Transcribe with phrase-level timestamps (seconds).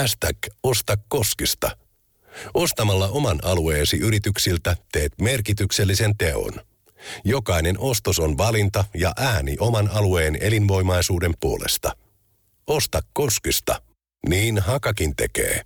[0.00, 1.70] Hashtag Osta Koskista.
[2.54, 6.52] Ostamalla oman alueesi yrityksiltä teet merkityksellisen teon.
[7.24, 11.96] Jokainen ostos on valinta ja ääni oman alueen elinvoimaisuuden puolesta.
[12.66, 13.82] Osta Koskista.
[14.28, 15.60] Niin Hakakin tekee.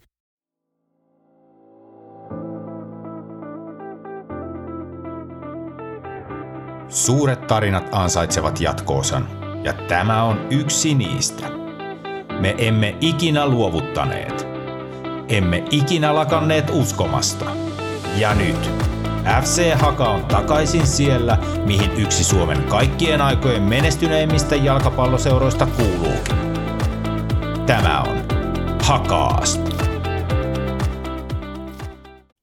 [6.89, 9.29] Suuret tarinat ansaitsevat jatkoosan,
[9.65, 11.68] ja tämä on yksi niistä.
[12.39, 14.47] Me emme ikinä luovuttaneet.
[15.29, 17.45] Emme ikinä lakanneet uskomasta.
[18.17, 18.71] Ja nyt
[19.43, 26.37] FC Haka on takaisin siellä, mihin yksi Suomen kaikkien aikojen menestyneimmistä jalkapalloseuroista kuuluukin.
[27.67, 28.19] Tämä on
[28.83, 29.61] Hakaast.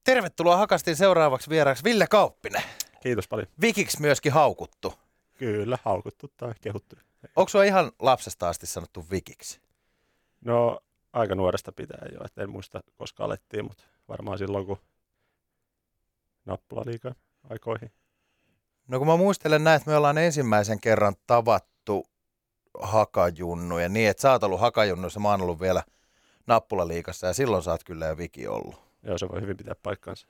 [0.04, 2.62] Tervetuloa Hakastin seuraavaksi vieraaksi Ville Kauppinen.
[3.02, 3.48] Kiitos paljon.
[3.60, 4.94] Vikiksi myöskin haukuttu.
[5.38, 6.96] Kyllä, haukuttu tai kehuttu.
[7.36, 9.65] Onko sua ihan lapsesta asti sanottu Vikiksi?
[10.46, 10.80] No
[11.12, 14.78] aika nuoresta pitää jo, että en muista koska alettiin, mutta varmaan silloin kun
[16.44, 17.14] nappula liikaa
[17.50, 17.92] aikoihin.
[18.88, 22.06] No kun mä muistelen näin, että me ollaan ensimmäisen kerran tavattu
[22.80, 25.82] hakajunnuja niin, että sä oot ollut hakajunnuissa, mä oon ollut vielä
[26.46, 28.74] nappulaliikassa ja silloin sä oot kyllä jo Viki ollut.
[29.02, 30.26] Joo, se voi hyvin pitää paikkansa.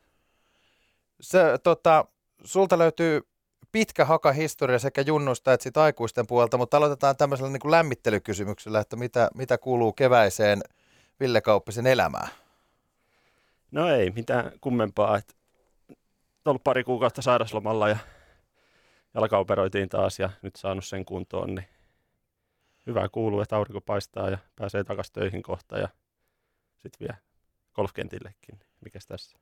[1.20, 2.04] Se, tota,
[2.44, 3.22] sulta löytyy
[3.72, 8.96] pitkä hakahistoria sekä junnuista että sit aikuisten puolelta, mutta aloitetaan tämmöisellä niin kuin lämmittelykysymyksellä, että
[8.96, 10.62] mitä, mitä kuuluu keväiseen
[11.20, 12.28] Ville Kauppisen elämään?
[13.70, 15.34] No ei mitään kummempaa, että
[16.44, 17.96] ollut pari kuukautta sairaslomalla ja
[19.14, 21.68] jalka operoitiin taas ja nyt saanut sen kuntoon, niin
[22.86, 25.88] hyvä kuuluu, että aurinko paistaa ja pääsee takaisin töihin kohta ja
[26.76, 27.16] sitten vielä
[27.74, 28.60] golfkentillekin.
[28.80, 29.38] Mikäs tässä?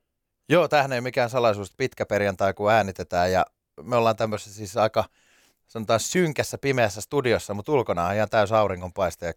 [0.48, 3.46] Joo, tähän ei mikään salaisuus, pitkä perjantai kun äänitetään ja
[3.83, 5.05] me ollaan tämmöisessä siis aika
[5.67, 9.33] sanotaan synkässä pimeässä studiossa, mutta ulkona on ihan täys auringonpaiste ja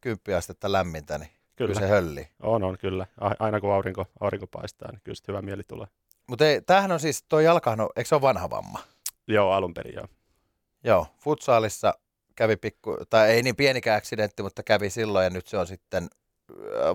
[0.00, 1.68] kymppi astetta lämmintä, niin kyllä.
[1.74, 2.28] kyllä se hölli.
[2.42, 3.06] On, on kyllä.
[3.38, 5.86] Aina kun aurinko, aurinko paistaa, niin kyllä hyvä mieli tulee.
[6.26, 8.78] Mutta tämähän on siis, tuo jalkahan on, eikö se ole vanha vamma?
[9.26, 10.06] Joo, alun perin joo.
[10.84, 11.94] Joo, futsaalissa
[12.34, 16.08] kävi pikku, tai ei niin pienikään accidentti, mutta kävi silloin ja nyt se on sitten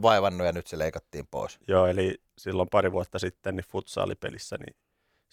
[0.01, 1.59] vaivannut ja nyt se leikattiin pois.
[1.67, 4.75] Joo, eli silloin pari vuotta sitten niin futsaalipelissä niin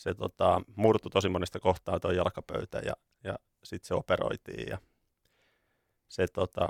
[0.01, 2.93] se tota, murtui tosi monesta kohtaa tuo jalkapöytä ja,
[3.25, 4.79] ja sitten se operoitiin ja
[6.09, 6.69] se tota,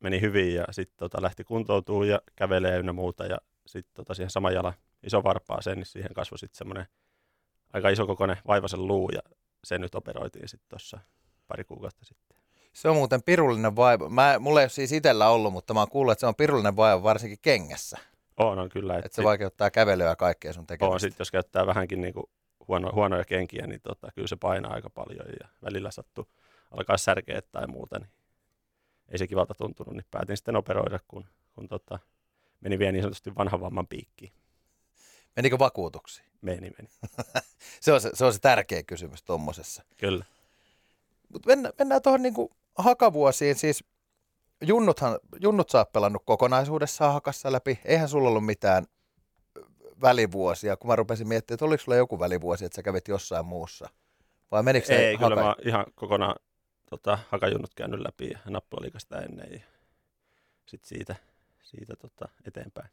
[0.00, 4.30] meni hyvin ja sitten tota, lähti kuntoutuu ja kävelee ynnä muuta ja sitten tota, siihen
[4.30, 4.72] sama jala
[5.02, 6.86] iso varpaaseen, niin siihen kasvoi sitten semmoinen
[7.72, 9.20] aika iso kokoinen vaivaisen luu ja
[9.64, 10.98] se nyt operoitiin sitten tuossa
[11.46, 12.36] pari kuukautta sitten.
[12.72, 14.08] Se on muuten pirullinen vaiva.
[14.08, 16.76] Mä, mulla ei ole siis itsellä ollut, mutta mä oon kuullut, että se on pirullinen
[16.76, 17.98] vaiva varsinkin kengässä.
[18.36, 18.94] On, on kyllä.
[18.96, 20.94] Että et se vaikeuttaa kävelyä ja kaikkea sun tekemistä.
[20.94, 22.30] On, sitten jos käyttää vähänkin niinku
[22.68, 26.28] huono, huonoja kenkiä, niin tota, kyllä se painaa aika paljon ja välillä sattuu
[26.70, 28.10] alkaa särkeä tai muuta, niin
[29.08, 31.98] ei se kivalta tuntunut, niin päätin sitten operoida, kun, kun tota,
[32.60, 34.32] meni vielä niin sanotusti vanhan vamman piikkiin.
[35.36, 36.26] Menikö vakuutuksiin?
[36.40, 36.88] Meni, meni.
[37.80, 39.82] se, on se, se on se tärkeä kysymys tuommoisessa.
[39.96, 40.24] Kyllä.
[41.32, 43.54] Mutta mennään, mennään tuohon niinku hakavuosiin.
[43.54, 43.84] Siis
[44.62, 47.78] junnuthan, junnut saa pelannut kokonaisuudessaan hakassa läpi.
[47.84, 48.86] Eihän sulla ollut mitään
[50.00, 53.88] välivuosia, kun mä rupesin miettimään, että oliko sulla joku välivuosi, että sä kävit jossain muussa?
[54.50, 55.28] Vai menikö Ei, haka...
[55.28, 56.36] kyllä mä ihan kokonaan
[56.90, 59.60] tota, hakajunnut käynyt läpi ja nappulaliikasta ennen ja
[60.66, 61.16] sitten siitä,
[61.62, 62.88] siitä tota, eteenpäin.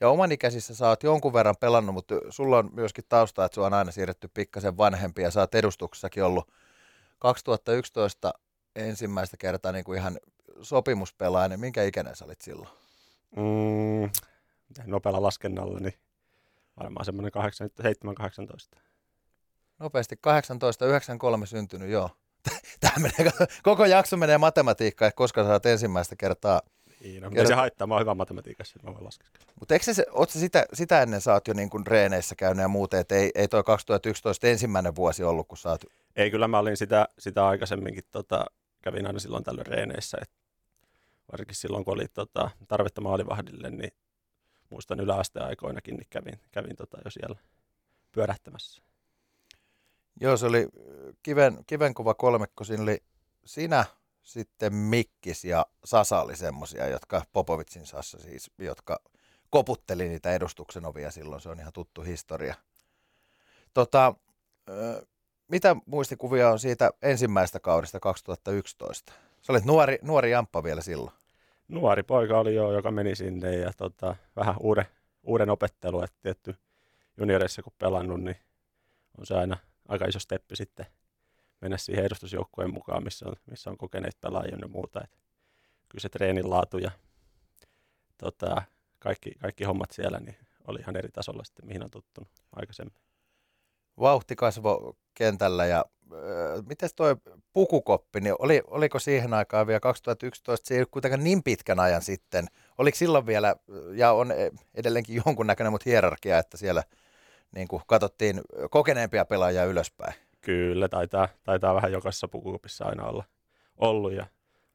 [0.00, 3.66] Ja oman ikäisissä sä oot jonkun verran pelannut, mutta sulla on myöskin tausta, että sua
[3.66, 6.52] on aina siirretty pikkasen vanhempi ja sä oot edustuksessakin ollut
[7.18, 8.34] 2011
[8.76, 10.18] ensimmäistä kertaa niin kuin ihan
[10.62, 12.68] sopimuspelaaja, minkä ikäinen sä olit silloin?
[13.36, 14.10] Mm,
[14.86, 15.94] nopealla laskennalla, niin
[16.80, 17.32] varmaan semmoinen
[18.76, 18.78] 7-18.
[19.78, 22.10] Nopeasti 18, 93 syntynyt, joo.
[22.80, 23.32] Tämä menee,
[23.62, 26.60] koko jakso menee matematiikkaan, että koska oot ensimmäistä kertaa
[27.02, 27.48] niin, no, Kert...
[27.48, 29.46] se haittaa, mä oon hyvä matematiikassa, mä voin laskeskella.
[29.60, 32.68] Mutta eikö se, ootko sitä, sitä ennen sä oot jo niin kuin reeneissä käynyt ja
[32.68, 35.84] muuten, että ei, ei toi 2011 ensimmäinen vuosi ollut, kun sä oot...
[36.16, 38.44] Ei, kyllä mä olin sitä, sitä aikaisemminkin, tota,
[38.82, 40.34] kävin aina silloin tällöin reeneissä, että
[41.32, 43.92] varsinkin silloin, kun oli tota, tarvetta maalivahdille, niin
[44.72, 47.36] muistan yläasteaikoinakin, niin kävin, kävin tota jo siellä
[48.12, 48.82] pyörähtämässä.
[50.20, 50.68] Joo, se oli
[51.22, 52.64] kiven, kivenkova kolmekko.
[52.64, 53.02] Siinä oli
[53.44, 53.84] sinä,
[54.22, 59.00] sitten Mikkis ja Sasa oli semmoisia, jotka Popovitsin Sassa siis, jotka
[59.50, 61.40] koputteli niitä edustuksen ovia silloin.
[61.40, 62.54] Se on ihan tuttu historia.
[63.74, 64.14] Tota,
[65.48, 69.12] mitä muistikuvia on siitä ensimmäisestä kaudesta 2011?
[69.42, 71.16] Sä olit nuori, nuori jamppa vielä silloin.
[71.68, 74.86] Nuori poika oli jo, joka meni sinne ja tota, vähän uuden,
[75.22, 76.54] uuden opettelu, että tietty
[77.16, 78.36] junioreissa kun pelannut, niin
[79.18, 79.56] on se aina
[79.88, 80.86] aika iso steppi sitten
[81.60, 85.00] mennä siihen edustusjoukkueen mukaan, missä on, missä on kokeneet pelaajia ja muuta.
[85.04, 85.18] Et
[85.88, 86.90] kyllä se treenin laatu ja
[88.18, 88.62] tota,
[88.98, 90.36] kaikki, kaikki hommat siellä niin
[90.66, 92.94] oli ihan eri tasolla sitten, mihin on tuttunut aikaisemmin.
[94.00, 97.16] Vauhti kasvo kentällä ja äh, miten toi
[97.52, 102.02] pukukoppi, niin oli, oliko siihen aikaan vielä 2011, se ei ole kuitenkaan niin pitkän ajan
[102.02, 102.46] sitten,
[102.78, 103.56] oliko silloin vielä,
[103.94, 104.32] ja on
[104.74, 106.82] edelleenkin jonkunnäköinen, mutta hierarkia, että siellä
[107.52, 108.40] niin kuin katsottiin
[108.70, 110.14] kokeneempia pelaajia ylöspäin?
[110.40, 113.24] Kyllä, taitaa, taitaa vähän jokaisessa pukukopissa aina olla
[113.78, 114.26] ollut ja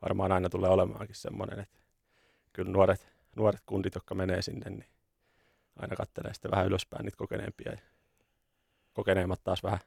[0.01, 1.79] varmaan aina tulee olemaankin semmoinen, että
[2.53, 4.85] kyllä nuoret, nuoret kundit, jotka menee sinne, niin
[5.75, 7.77] aina katselee sitten vähän ylöspäin niitä kokeneempia ja
[8.97, 9.79] kokeneemmat taas vähän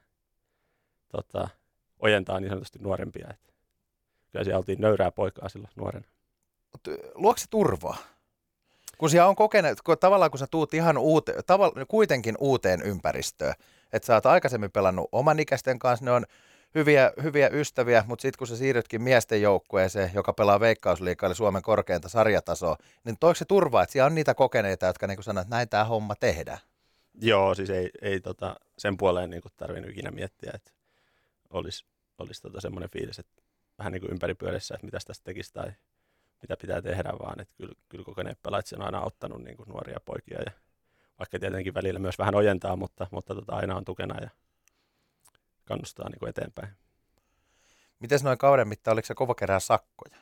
[1.11, 1.47] tota,
[1.99, 3.27] ojentaa niin sanotusti nuorempia.
[3.29, 3.53] Että
[4.31, 6.05] kyllä siellä oltiin nöyrää poikaa silloin nuorena.
[7.15, 7.97] Luokse se turvaa?
[8.97, 13.53] Kun siellä on kokeneet, kun tavallaan kun sä tuut ihan uute, tavalla, kuitenkin uuteen ympäristöön,
[13.93, 16.25] että sä oot aikaisemmin pelannut oman ikäisten kanssa, ne on
[16.75, 21.61] hyviä, hyviä ystäviä, mutta sitten kun sä siirrytkin miesten joukkueeseen, joka pelaa veikkausliikaa, eli Suomen
[21.61, 25.55] korkeinta sarjatasoa, niin toiko se turvaa, että siellä on niitä kokeneita, jotka niin sanoo, että
[25.55, 26.59] näin tämä homma tehdään?
[27.21, 30.71] Joo, siis ei, ei tota, sen puoleen niin tarvinnut ikinä miettiä, että
[31.49, 31.85] olisi,
[32.17, 33.41] olisi tota semmoinen fiilis, että
[33.77, 35.71] vähän niin kuin ympäripyörissä, että mitä tästä tekisi tai
[36.41, 39.99] mitä pitää tehdä, vaan että kyllä, kyllä kokeneet pelaajat on aina auttanut niin kuin nuoria
[40.05, 40.51] poikia ja
[41.19, 44.29] vaikka tietenkin välillä myös vähän ojentaa, mutta, mutta tota, aina on tukena ja
[45.65, 46.73] kannustaa niin kuin eteenpäin.
[47.99, 50.17] Miten noin kauden mittaan, oliko se kova kerää sakkoja?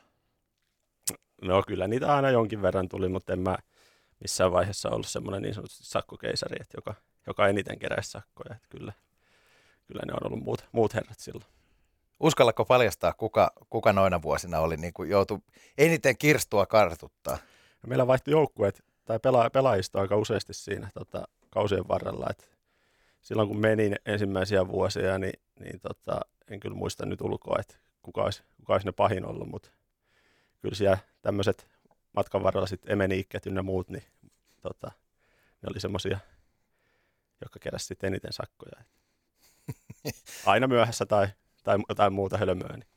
[1.41, 3.57] No kyllä niitä aina jonkin verran tuli, mutta en mä
[4.19, 6.95] missään vaiheessa ollut semmoinen niin sanotusti sakkokeisari, että joka,
[7.27, 8.55] joka eniten keräisi sakkoja.
[8.55, 8.93] Että kyllä,
[9.87, 11.45] kyllä ne on ollut muut, muut herrat silloin.
[12.19, 15.43] Uskallatko paljastaa, kuka, kuka noina vuosina oli niin kuin joutu
[15.77, 17.37] eniten kirstua kartuttaa?
[17.83, 22.27] No meillä vaihtui joukkueet tai pela, pelaajista aika useasti siinä tota, kausien varrella.
[22.29, 22.49] Et
[23.21, 28.23] silloin kun menin ensimmäisiä vuosia, niin, niin tota, en kyllä muista nyt ulkoa, että kuka
[28.23, 29.69] olisi, kuka olisi ne pahin ollut, mutta
[30.61, 31.67] kyllä siellä tämmöiset
[32.13, 34.03] matkan varrella sitten emeniikket ynnä muut, niin
[34.61, 34.91] tota,
[35.61, 36.19] ne oli semmoisia,
[37.41, 38.83] jotka keräsivät sitten eniten sakkoja.
[40.45, 41.27] Aina myöhässä tai,
[41.63, 42.87] tai jotain muuta hölmöä, niin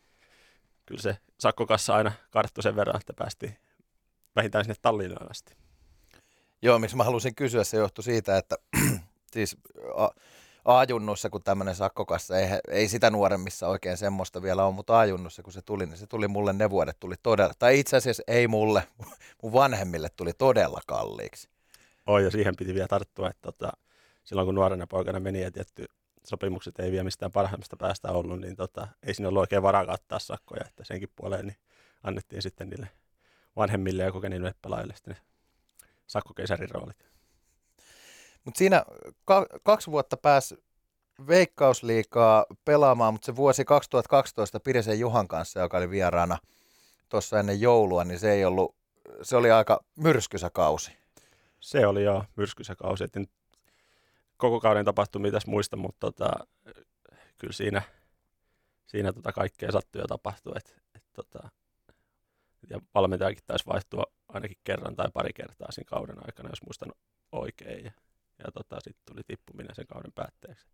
[0.86, 3.56] kyllä se sakkokassa aina karttui sen verran, että päästiin
[4.36, 5.54] vähintään sinne Tallinnaan asti.
[6.62, 8.56] Joo, miksi mä halusin kysyä, se johtui siitä, että
[9.34, 9.56] siis
[10.64, 15.52] A-junnussa, kun tämmöinen sakkokassa, ei, ei sitä nuoremmissa oikein semmoista vielä ole, mutta A-junnussa, kun
[15.52, 18.82] se tuli, niin se tuli mulle, ne vuodet tuli todella, tai itse asiassa ei mulle,
[19.42, 21.48] mun vanhemmille tuli todella kalliiksi.
[22.06, 23.72] Oi, ja siihen piti vielä tarttua, että tota,
[24.24, 25.84] silloin kun nuorena poikana meni ja tietty
[26.24, 30.18] sopimukset ei vielä mistään parhaimmasta päästä ollut, niin tota, ei siinä ollut oikein varaa kattaa
[30.18, 31.56] sakkoja, että senkin puoleen niin
[32.02, 32.88] annettiin sitten niille
[33.56, 35.20] vanhemmille ja kokeneille pelaajille sitten ne
[36.06, 37.12] sakkokeisarin roolit.
[38.44, 38.84] Mutta siinä
[39.24, 40.64] ka- kaksi vuotta pääsi
[41.26, 46.38] veikkausliikaa pelaamaan, mutta se vuosi 2012 Pirisen Juhan kanssa, joka oli vieraana
[47.08, 48.76] tuossa ennen joulua, niin se ei ollut,
[49.22, 50.92] se oli aika myrskysä kausi.
[51.60, 53.04] Se oli jo myrskysä kausi.
[53.04, 53.16] Et
[54.42, 56.30] koko kauden tapahtumia tässä muista, mutta tota,
[57.38, 57.82] kyllä siinä,
[58.86, 60.52] siinä tota kaikkea sattui ja tapahtui.
[60.56, 61.48] Et, et tota,
[62.70, 66.92] ja valmentajakin taisi vaihtua ainakin kerran tai pari kertaa siinä kauden aikana, jos muistan
[67.32, 67.84] oikein.
[67.84, 67.92] Ja,
[68.38, 70.66] ja tota, sitten tuli tippuminen sen kauden päätteeksi.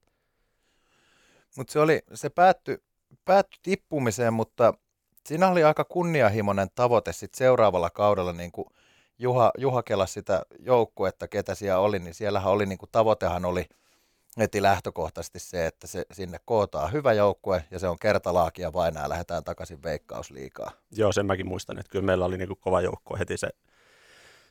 [1.57, 2.79] Mutta se, oli, se päättyi,
[3.25, 4.75] päättyi tippumiseen, mutta
[5.27, 8.69] siinä oli aika kunnianhimoinen tavoite sit seuraavalla kaudella, niin kuin
[9.19, 13.65] Juha, Juha kelasi sitä joukkuetta, ketä siellä oli, niin siellähän oli, niin kuin tavoitehan oli
[14.39, 19.09] heti lähtökohtaisesti se, että se, sinne kootaan hyvä joukkue ja se on kertalaakia vain ja
[19.09, 20.71] lähdetään takaisin veikkausliikaa.
[20.91, 23.49] Joo, sen mäkin muistan, että kyllä meillä oli niin kuin kova joukkue heti se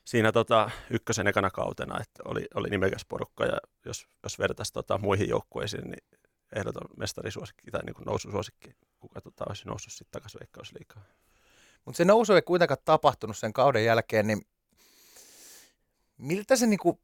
[0.07, 4.97] siinä tota, ykkösen ekana kautena, että oli, oli nimekäs porukka ja jos, jos vertaisi tota,
[4.97, 6.03] muihin joukkueisiin, niin
[6.55, 11.03] ehdoton mestarisuosikki tai niin kuin noususuosikki, kuka tota, olisi noussut sitten takaisin veikkausliikaa.
[11.85, 14.41] Mutta se nousu ei kuitenkaan tapahtunut sen kauden jälkeen, niin
[16.17, 16.99] miltä se niinku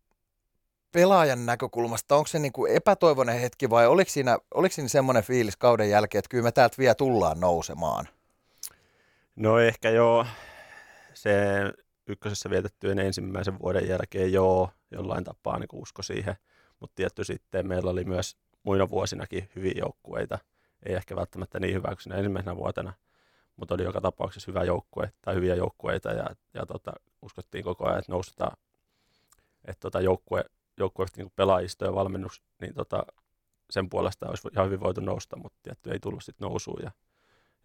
[0.91, 5.89] pelaajan näkökulmasta, onko se niinku epätoivoinen hetki vai oliko siinä, oliko siinä semmoinen fiilis kauden
[5.89, 8.08] jälkeen, että kyllä me täältä vielä tullaan nousemaan?
[9.36, 10.25] No ehkä joo.
[11.13, 11.34] Se
[12.08, 16.36] ykkösessä vietettyjen ensimmäisen vuoden jälkeen joo, jollain tapaa niin usko siihen.
[16.79, 20.39] Mutta tietty sitten meillä oli myös muina vuosinakin hyviä joukkueita.
[20.86, 22.93] Ei ehkä välttämättä niin hyvä kuin ensimmäisenä vuotena,
[23.55, 28.00] mutta oli joka tapauksessa hyvä joukkue tai hyviä joukkueita ja, ja tota, uskottiin koko ajan,
[28.00, 28.58] että nousutaan,
[29.65, 30.46] että tota joukkue,
[30.77, 33.05] joukkue niin pelaajisto ja valmennus, niin tota,
[33.70, 36.91] sen puolesta olisi ihan hyvin voitu nousta, mutta tietty ei tullut sitten nousuun ja,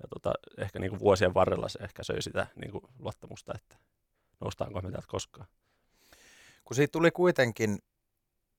[0.02, 3.76] ja tota, ehkä niin kuin vuosien varrella se ehkä söi sitä niin kuin luottamusta, että
[4.40, 5.47] noustaanko me täältä koskaan.
[6.64, 7.78] Kun siitä tuli kuitenkin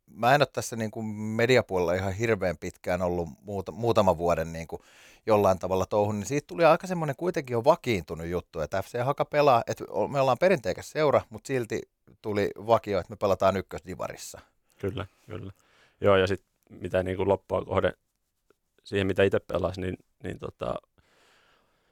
[0.09, 4.67] mä en ole tässä niin kuin mediapuolella ihan hirveän pitkään ollut muuta, muutaman vuoden niin
[4.67, 4.81] kuin
[5.25, 9.25] jollain tavalla touhun, niin siitä tuli aika semmoinen kuitenkin jo vakiintunut juttu, että FC Haka
[9.25, 11.81] pelaa, että me ollaan perinteikäs seura, mutta silti
[12.21, 14.39] tuli vakio, että me pelataan ykkösdivarissa.
[14.79, 15.51] Kyllä, kyllä.
[16.01, 17.93] Joo, ja sitten mitä niin kuin loppua kohden
[18.83, 20.75] siihen, mitä itse pelasi, niin, niin tota,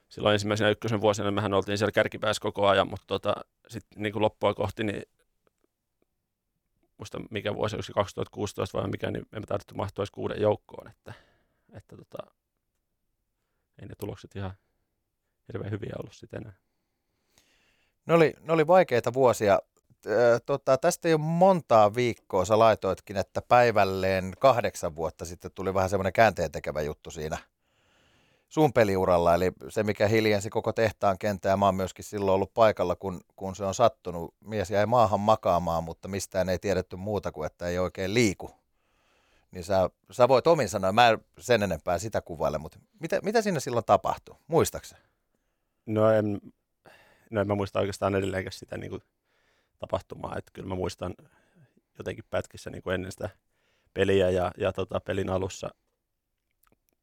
[0.10, 3.36] silloin ensimmäisenä ykkösen vuosina mehän oltiin siellä kärkipäässä koko ajan, mutta tota,
[3.68, 5.04] sitten niin kuin loppua kohti, niin
[6.98, 11.14] muista mikä vuosi, onko 2016 vai mikä, niin me tarvittu mahtua kuuden joukkoon, että,
[11.74, 12.18] että tota,
[13.82, 14.54] ei ne tulokset ihan
[15.48, 16.54] hirveän hyviä ollut sitten enää.
[18.06, 19.60] Ne oli, ne oli vaikeita vuosia.
[20.46, 26.14] Tota, tästä ole montaa viikkoa, sä laitoitkin, että päivälleen kahdeksan vuotta sitten tuli vähän semmoinen
[26.14, 27.38] käänteentekevä juttu siinä–
[28.48, 32.54] sun peliuralla, eli se mikä hiljensi koko tehtaan kentää, ja mä oon myöskin silloin ollut
[32.54, 34.36] paikalla, kun, kun se on sattunut.
[34.40, 38.52] Mies jäi maahan makaamaan, mutta mistään ei tiedetty muuta kuin, että ei oikein liiku.
[39.52, 43.42] Niin sä, sä voit omin sanoa, mä en sen enempää sitä kuvaile, mutta mitä, mitä
[43.42, 44.36] siinä silloin tapahtui?
[44.48, 44.96] Muistaaks
[45.86, 46.42] No en,
[47.30, 49.02] no en mä muista oikeastaan edelleenkään sitä niin kuin
[49.80, 51.16] tapahtumaa, että kyllä mä muistan
[51.98, 53.30] jotenkin pätkissä niin kuin ennen sitä
[53.94, 55.70] peliä ja, ja tota, pelin alussa–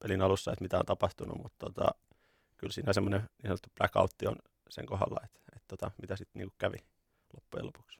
[0.04, 1.94] pelin alussa, että mitä on tapahtunut, mutta tota,
[2.56, 4.36] kyllä siinä semmoinen niin sanottu blackoutti on
[4.68, 6.76] sen kohdalla, että, että tota, mitä sitten niin kävi
[7.34, 7.98] loppujen lopuksi.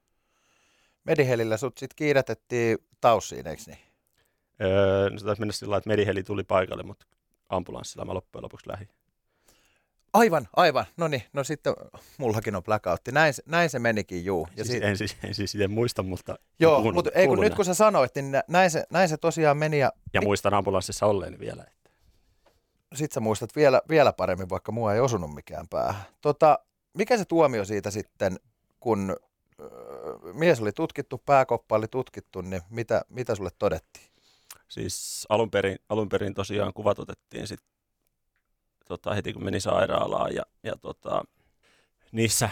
[1.05, 3.79] Medihelillä sut sitten kiiretettiin taussiin, eikö niin?
[4.63, 7.07] Öö, no se taisi mennä sillä että Mediheli tuli paikalle, mutta
[7.49, 8.89] ambulanssilla mä loppujen lopuksi lähdin.
[10.13, 10.85] Aivan, aivan.
[10.97, 11.75] No niin, no sitten
[12.19, 13.13] mullakin on blackoutti.
[13.13, 14.49] Näin, näin se menikin, juu.
[14.57, 17.55] Ja siis, si- en, siis, en siis en muista, mutta Joo, mutta ei, kun nyt
[17.55, 19.79] kun sä sanoit, niin näin se, näin se tosiaan meni.
[19.79, 21.65] Ja, ja muistan ambulanssissa olleeni vielä
[22.95, 26.03] sit sä muistat vielä, vielä paremmin, vaikka mua ei osunut mikään päähän.
[26.21, 26.59] Tota,
[26.95, 28.41] mikä se tuomio siitä sitten,
[28.81, 29.17] kun
[29.61, 34.07] äh, mies oli tutkittu, pääkoppa oli tutkittu, niin mitä, mitä sulle todettiin?
[34.69, 37.61] Siis alun perin, alun perin tosiaan kuvat otettiin sit,
[38.89, 41.25] tota, heti kun meni sairaalaan ja, ja tota,
[42.13, 42.49] niissä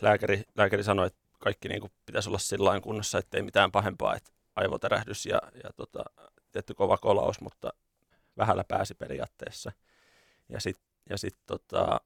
[0.00, 5.26] lääkäri, lääkäri sanoi, että kaikki niin pitäisi olla sillä kunnossa, ettei mitään pahempaa, että aivoterähdys
[5.26, 6.04] ja, ja tota,
[6.52, 7.72] tietty kova kolaus, mutta
[8.36, 9.72] vähällä pääsi periaatteessa.
[10.48, 12.00] Ja sitten ja sit, tota,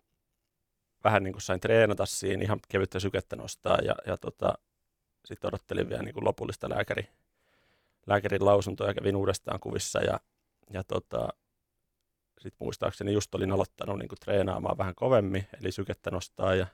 [1.05, 4.59] vähän niin kuin sain treenata siinä, ihan kevyttä sykettä nostaa ja, ja tota,
[5.25, 7.09] sitten odottelin vielä niin kuin lopullista lääkäri,
[8.07, 10.21] lääkärin lausuntoa ja kävin uudestaan kuvissa ja,
[10.71, 11.29] ja tota,
[12.39, 16.67] sitten muistaakseni just olin aloittanut niin kuin treenaamaan vähän kovemmin, eli sykettä nostaa ja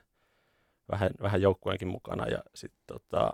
[0.91, 3.33] vähän, vähän joukkueenkin mukana ja sitten tota,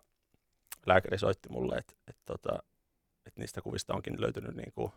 [0.86, 2.64] lääkäri soitti mulle, että et, tota,
[3.26, 4.92] et niistä kuvista onkin löytynyt niin kuin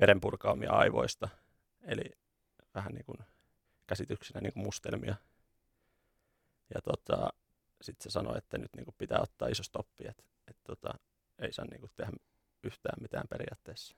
[0.00, 1.28] verenpurkaamia aivoista,
[1.82, 2.04] eli
[2.74, 3.18] vähän niin kuin
[3.86, 5.14] käsityksenä niin kuin mustelmia.
[6.74, 7.32] Ja tota,
[7.82, 10.94] sitten se sanoi, että nyt niin kuin pitää ottaa iso stoppi, että, että tota,
[11.38, 12.12] ei saa niin kuin tehdä
[12.62, 13.96] yhtään mitään periaatteessa.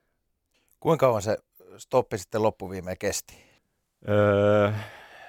[0.80, 1.38] Kuinka kauan se
[1.76, 3.45] stoppi sitten loppuviimeen kesti?
[4.09, 4.73] Öö,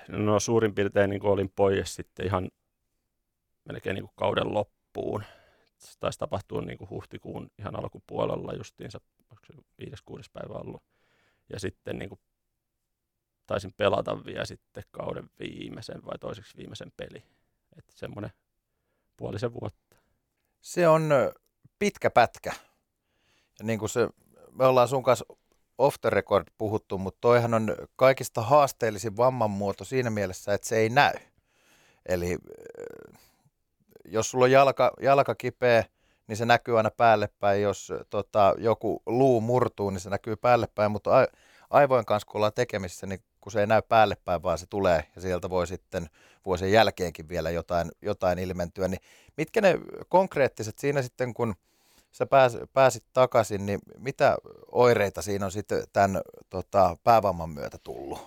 [0.08, 2.52] no suurin piirtein niin kuin olin pois sitten ihan
[3.66, 5.24] melkein niin kuin kauden loppuun.
[5.78, 9.00] Se taisi tapahtua niin kuin huhtikuun ihan alkupuolella justiinsa,
[9.30, 9.54] onko se
[9.86, 10.84] 5-6 päivä ollut.
[11.50, 12.20] Ja sitten niin kuin
[13.48, 17.24] taisin pelata vielä sitten kauden viimeisen vai toiseksi viimeisen peli.
[17.78, 18.32] Että semmoinen
[19.18, 19.98] puolisen vuotta.
[20.62, 21.10] Se on
[21.80, 22.54] pitkä pätkä.
[23.60, 24.10] Ja niin kuin se,
[24.52, 25.26] me ollaan sun kanssa
[25.78, 30.78] off the record puhuttu, mutta toihan on kaikista haasteellisin vamman muoto siinä mielessä, että se
[30.78, 31.14] ei näy.
[32.06, 32.38] Eli
[34.06, 35.84] jos sulla on jalka, jalka kipeä,
[36.28, 37.62] niin se näkyy aina päälle päin.
[37.62, 41.12] Jos tota, joku luu murtuu, niin se näkyy päälle päin, mutta
[41.70, 45.04] aivojen kanssa kun ollaan tekemisissä, niin kun se ei näy päälle päin, vaan se tulee
[45.16, 46.10] ja sieltä voi sitten
[46.46, 48.88] vuosien jälkeenkin vielä jotain, jotain ilmentyä.
[48.88, 49.00] Niin
[49.38, 51.56] mitkä ne konkreettiset siinä sitten, kun
[52.12, 54.38] sä pääs, pääsit takaisin, niin mitä
[54.72, 58.20] oireita siinä on sitten tämän tota, päävamman myötä tullut?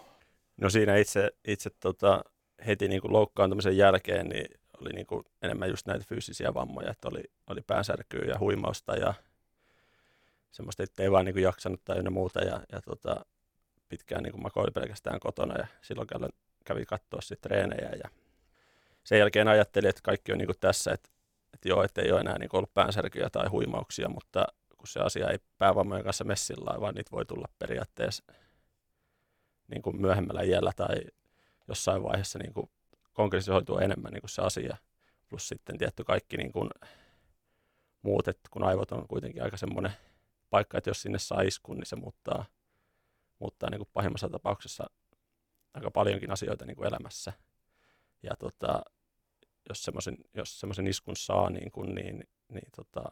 [0.57, 2.25] No siinä itse, itse tota,
[2.67, 4.47] heti niin kuin loukkaantumisen jälkeen niin
[4.81, 9.15] oli niin kuin enemmän just näitä fyysisiä vammoja, että oli, oli päänsärkyä ja huimausta ja
[10.50, 12.41] semmoista, että ei vaan niin kuin jaksanut tai muuta.
[12.41, 13.25] Ja, ja tota,
[13.91, 16.09] pitkään niin makoili pelkästään kotona ja silloin
[16.65, 18.11] kävi katsoa sitten treenejä ja
[19.05, 21.09] sen jälkeen ajattelin, että kaikki on niin kuin tässä, että,
[21.55, 25.31] että joo, että ei ole enää niin ollut päänsärkyjä tai huimauksia, mutta kun se asia
[25.31, 28.25] ei päävammojen kanssa messillä, vaan niitä voi tulla periaatteessa
[29.69, 30.97] niin kuin myöhemmällä iällä tai
[31.69, 32.71] jossain vaiheessa niin kuin
[33.13, 34.77] konkretisoituu enemmän niin kuin se asia.
[35.29, 36.71] Plus sitten tietty kaikki niin kuin
[38.03, 39.93] muut, että kun aivot on kuitenkin aika semmoinen
[40.51, 42.45] paikka, että jos sinne saa iskun, niin se muuttaa–
[43.41, 44.91] muuttaa niin kuin pahimmassa tapauksessa
[45.75, 47.33] aika paljonkin asioita niin kuin elämässä.
[48.23, 48.83] Ja tota,
[49.69, 53.03] jos semmoisen jos iskun saa, niin, kuin, niin, niin tota,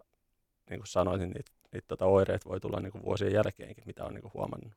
[0.70, 1.32] niin kuin sanoin, niin
[1.72, 4.72] niitä tota oireet voi tulla niin kuin vuosien jälkeenkin, mitä on niin kuin huomannut.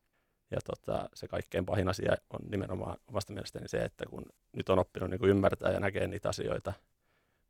[0.52, 4.80] Ja tota, se kaikkein pahin asia on nimenomaan omasta mielestäni se, että kun nyt on
[4.80, 6.74] oppinut niin kuin ymmärtää ja näkee niitä asioita,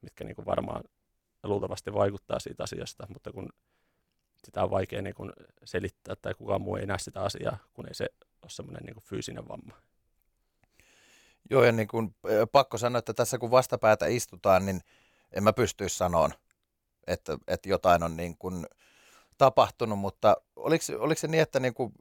[0.01, 0.84] mitkä niin kuin varmaan
[1.43, 3.50] luultavasti vaikuttaa siitä asiasta, mutta kun
[4.45, 5.33] sitä on vaikea niin kuin
[5.63, 9.48] selittää tai kukaan muu ei näe sitä asiaa, kun ei se ole semmoinen niin fyysinen
[9.48, 9.74] vamma.
[11.50, 12.15] Joo, ja niin kuin,
[12.51, 14.81] pakko sanoa, että tässä kun vastapäätä istutaan, niin
[15.33, 16.33] en mä pystyisi sanomaan,
[17.07, 18.67] että, että jotain on niin kuin
[19.38, 21.93] tapahtunut, mutta oliko, oliko se niin, että niin kuin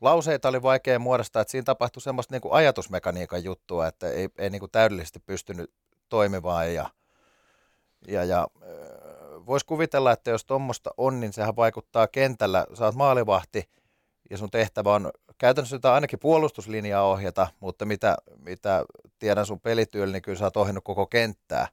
[0.00, 4.50] lauseita oli vaikea muodostaa, että siinä tapahtui semmoista niin kuin ajatusmekaniikan juttua, että ei, ei
[4.50, 5.70] niin kuin täydellisesti pystynyt
[6.08, 6.90] toimimaan ja,
[8.08, 8.46] ja, ja
[9.46, 12.66] voisi kuvitella, että jos tuommoista on, niin sehän vaikuttaa kentällä.
[12.80, 13.70] Oot maalivahti
[14.30, 18.84] ja sun tehtävä on käytännössä jotain ainakin puolustuslinjaa ohjata, mutta mitä, mitä
[19.18, 21.68] tiedän sun pelityöllä, niin kyllä sä oot ohjannut koko kenttää.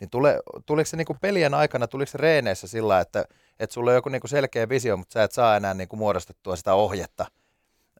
[0.00, 3.24] Niin tule, tuliko se niinku pelien aikana, tuliko se reeneissä sillä, että,
[3.60, 6.74] että sulla on joku niinku selkeä visio, mutta sä et saa enää niinku muodostettua sitä
[6.74, 7.26] ohjetta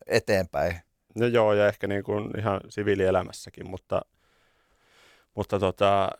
[0.06, 0.80] eteenpäin?
[1.14, 4.02] No joo, ja ehkä niin kuin ihan siviilielämässäkin, mutta,
[5.34, 6.10] mutta tota,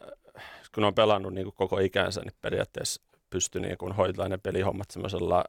[0.74, 4.90] kun on pelannut niin kuin koko ikänsä, niin periaatteessa pystyi niin kuin hoitamaan ne pelihommat
[4.90, 5.44] semmoisella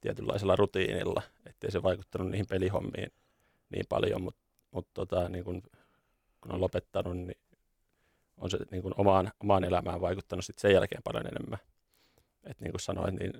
[0.00, 3.12] tietynlaisella rutiinilla, ettei se vaikuttanut niihin pelihommiin
[3.70, 4.40] niin paljon, mutta
[4.70, 5.62] mut tota, niin kun,
[6.40, 7.38] kun on lopettanut, niin
[8.36, 11.58] on se niin kun omaan, omaan elämään vaikuttanut sit sen jälkeen paljon enemmän.
[12.44, 13.32] Et niin kuin sanoin, niin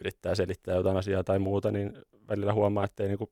[0.00, 3.30] yrittää selittää jotain asiaa tai muuta, niin välillä huomaa, että ei niin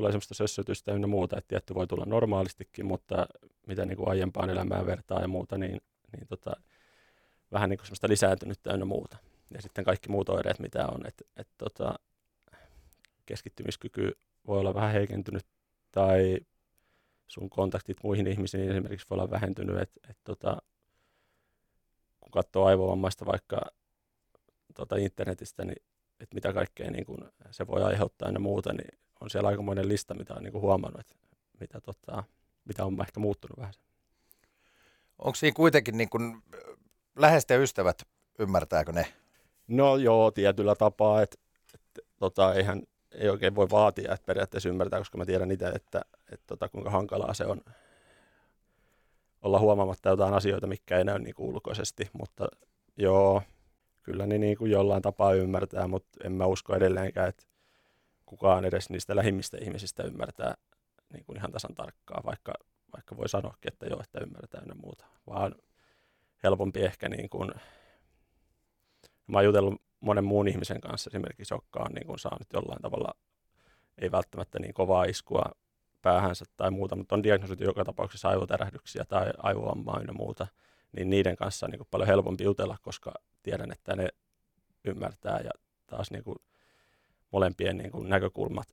[0.00, 3.26] tulee semmoista sössötystä ja muuta, että tietty voi tulla normaalistikin, mutta
[3.66, 5.80] mitä niin kuin aiempaan elämään vertaa ja muuta, niin,
[6.12, 6.52] niin tota,
[7.52, 9.16] vähän niin kuin semmoista lisääntynyttä ja muuta
[9.54, 11.06] ja sitten kaikki muut oireet, mitä on.
[11.06, 11.94] Et, et, tota,
[13.26, 15.46] keskittymiskyky voi olla vähän heikentynyt
[15.92, 16.40] tai
[17.28, 19.78] sun kontaktit muihin ihmisiin esimerkiksi voi olla vähentynyt.
[19.78, 20.62] Et, et, tota,
[22.20, 23.60] kun katsoo aivovammaista vaikka
[24.74, 25.82] tota internetistä, niin
[26.20, 30.14] että mitä kaikkea niin kun se voi aiheuttaa ja muuta, niin on siellä aikamoinen lista,
[30.14, 31.14] mitä on niin kun huomannut, että
[31.60, 32.24] mitä, tota,
[32.64, 33.74] mitä on ehkä muuttunut vähän.
[35.18, 36.42] Onko siinä kuitenkin niin kun
[37.16, 38.02] läheisten ystävät,
[38.38, 39.06] ymmärtääkö ne
[39.70, 41.36] No joo, tietyllä tapaa, että
[41.74, 46.00] et, tota, eihän ei oikein voi vaatia, että periaatteessa ymmärtää, koska mä tiedän itse, että
[46.32, 47.60] et, tota, kuinka hankalaa se on
[49.42, 52.48] olla huomaamatta jotain asioita, mikä ei näy niin ulkoisesti, mutta
[52.96, 53.42] joo,
[54.02, 57.46] kyllä ne niin kuin jollain tapaa ymmärtää, mutta en mä usko edelleenkään, että
[58.30, 60.54] kukaan edes niistä lähimmistä ihmisistä ymmärtää
[61.12, 62.52] niin kuin ihan tasan tarkkaan, vaikka,
[62.96, 65.54] vaikka voi sanoakin, että joo, että ymmärtää ja muuta, vaan
[66.42, 67.50] helpompi ehkä niin kuin
[69.30, 73.14] Mä oon jutellut monen muun ihmisen kanssa esimerkiksi, joka on niin kuin saanut jollain tavalla,
[73.98, 75.44] ei välttämättä niin kovaa iskua
[76.02, 80.46] päähänsä tai muuta, mutta on diagnosoitu joka tapauksessa aivotärähdyksiä tai aivovammaa ja muuta,
[80.92, 83.12] niin niiden kanssa on niin kuin paljon helpompi jutella, koska
[83.42, 84.08] tiedän, että ne
[84.84, 85.50] ymmärtää ja
[85.86, 86.36] taas niin kuin
[87.32, 88.68] molempien niin kuin näkökulmat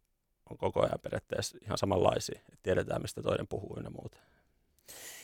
[0.50, 4.17] on koko ajan periaatteessa ihan samanlaisia, että tiedetään, mistä toinen puhuu ja muuta.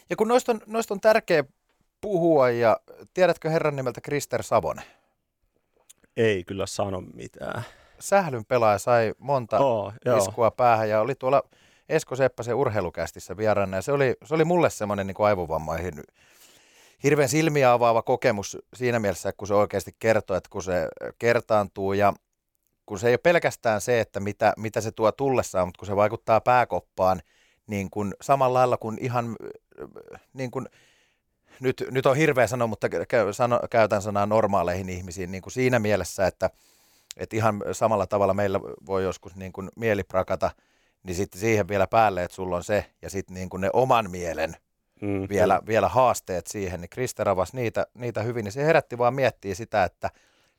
[0.10, 1.44] Ja kun noista on, noista on tärkeä
[2.02, 2.80] puhua, ja
[3.14, 4.86] tiedätkö herran nimeltä Krister Savonen?
[6.18, 7.64] Ei kyllä sano mitään.
[8.00, 11.44] Sählyn pelaaja sai monta oh, iskua päähän ja oli tuolla
[11.90, 15.94] Esko Seppäsen urheilukästissä vieraana ja se oli, se oli mulle semmoinen niin aivovammaihin
[17.04, 20.88] hirveän silmiä avaava kokemus siinä mielessä, kun se oikeasti kertoo, että kun se
[21.20, 22.14] kertaantuu ja
[22.86, 25.96] kun se ei ole pelkästään se, että mitä, mitä se tuo tullessaan, mutta kun se
[25.96, 27.22] vaikuttaa pääkoppaan,
[27.68, 29.36] niin kuin samalla lailla kuin ihan
[30.34, 30.66] niin kuin
[31.60, 32.88] nyt, nyt on hirveä sanoa, mutta
[33.32, 36.50] sano, käytän sanaa normaaleihin ihmisiin niin kuin siinä mielessä, että,
[37.18, 40.52] että ihan samalla tavalla meillä voi joskus niin kuin mieli prakata,
[41.04, 44.12] niin sitten siihen vielä päälle, että sulla on se ja sitten niin kuin ne oman
[44.12, 44.56] mielen
[45.02, 49.14] mm, vielä, vielä haasteet siihen, niin Krister avasi niitä, niitä hyvin, niin se herätti vaan
[49.14, 50.10] miettiä sitä, että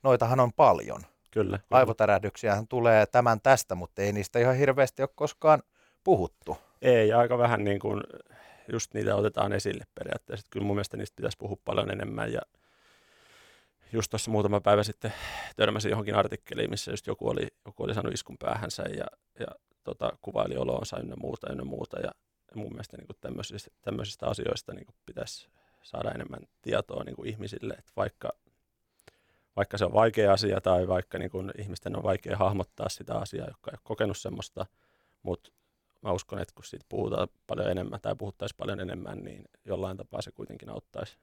[0.03, 1.01] noitahan on paljon.
[1.35, 1.59] Kyllä.
[1.59, 1.79] kyllä.
[1.79, 5.62] Aivotärähdyksiähän tulee tämän tästä, mutta ei niistä ihan hirveästi ole koskaan
[6.05, 6.57] puhuttu.
[6.83, 8.03] Ei, aika vähän niin kuin
[8.73, 10.47] just niitä otetaan esille periaatteessa.
[10.51, 12.40] Kyllä mun mielestä niistä pitäisi puhua paljon enemmän ja
[13.92, 15.12] just tuossa muutama päivä sitten
[15.57, 19.07] törmäsin johonkin artikkeliin, missä just joku oli, joku oli saanut iskun päähänsä ja,
[19.40, 19.47] ja
[19.85, 22.11] tota, kuvaili oloonsa ynnä muuta ynnä muuta ja,
[22.55, 25.49] mun mielestä niin tämmöisistä, tämmöisistä asioista niin pitäisi
[25.83, 28.33] saada enemmän tietoa niin kuin ihmisille, että vaikka,
[29.57, 33.47] vaikka se on vaikea asia tai vaikka niin kuin ihmisten on vaikea hahmottaa sitä asiaa,
[33.47, 34.67] joka ei ole kokenut semmoista,
[35.23, 35.51] mutta
[36.03, 40.23] mä uskon, että kun siitä puhutaan paljon enemmän tai puhuttaisiin paljon enemmän, niin jollain tapaa
[40.23, 41.19] se kuitenkin auttaisi,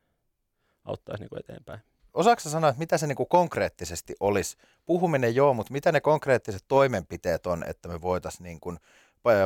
[0.86, 1.80] auttaisi niin eteenpäin.
[2.14, 4.58] Osaatko sanoa, että mitä se niin konkreettisesti olisi?
[4.86, 8.78] Puhuminen joo, mutta mitä ne konkreettiset toimenpiteet on, että me voitaisiin niin kuin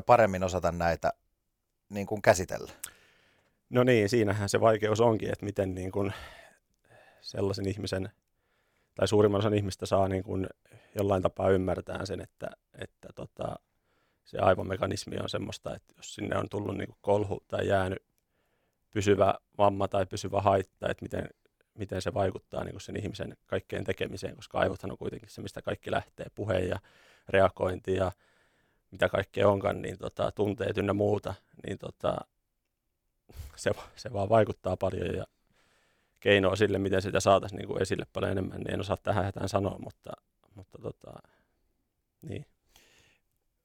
[0.06, 1.13] paremmin osata näitä
[1.89, 2.71] niin kuin käsitellä?
[3.69, 6.13] No niin, siinähän se vaikeus onkin, että miten niin kuin
[7.21, 8.10] sellaisen ihmisen
[8.95, 10.47] tai suurimman osan ihmistä saa niin kuin
[10.95, 13.55] jollain tapaa ymmärtää sen, että, että tota,
[14.25, 18.03] se aivomekanismi on semmoista, että jos sinne on tullut niin kuin kolhu tai jäänyt
[18.91, 21.29] pysyvä vamma tai pysyvä haitta, että miten,
[21.73, 25.62] miten se vaikuttaa niin kuin sen ihmisen kaikkeen tekemiseen, koska aivothan on kuitenkin se, mistä
[25.62, 26.79] kaikki lähtee, puhe ja
[27.29, 28.12] reagointi ja
[28.91, 31.34] mitä kaikkea onkaan, niin tota, tunteet ynnä muuta,
[31.67, 32.17] niin tota,
[33.55, 35.25] se, se vaan vaikuttaa paljon ja
[36.26, 39.50] keinoa sille, miten sitä saataisiin niin kuin esille paljon enemmän, niin en osaa tähän hätään
[39.50, 40.12] sanoa, mutta,
[40.56, 41.14] mutta tota,
[42.22, 42.46] niin.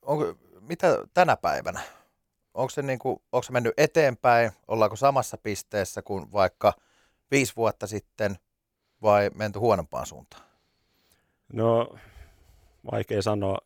[0.03, 1.81] Onko, mitä tänä päivänä?
[2.55, 4.53] Onko se, niin kuin, onko se mennyt eteenpäin?
[4.68, 6.73] Ollaanko samassa pisteessä kuin vaikka
[7.31, 8.37] viisi vuotta sitten
[9.03, 10.42] vai menty huonompaan suuntaan?
[11.53, 11.96] No,
[12.92, 13.59] vaikea sanoa,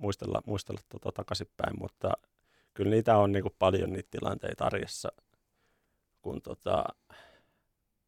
[0.00, 2.12] muistella, muistella tuota takaisinpäin, mutta
[2.74, 5.12] kyllä niitä on niin kuin paljon niitä tilanteita arjessa,
[6.22, 6.84] kun tota,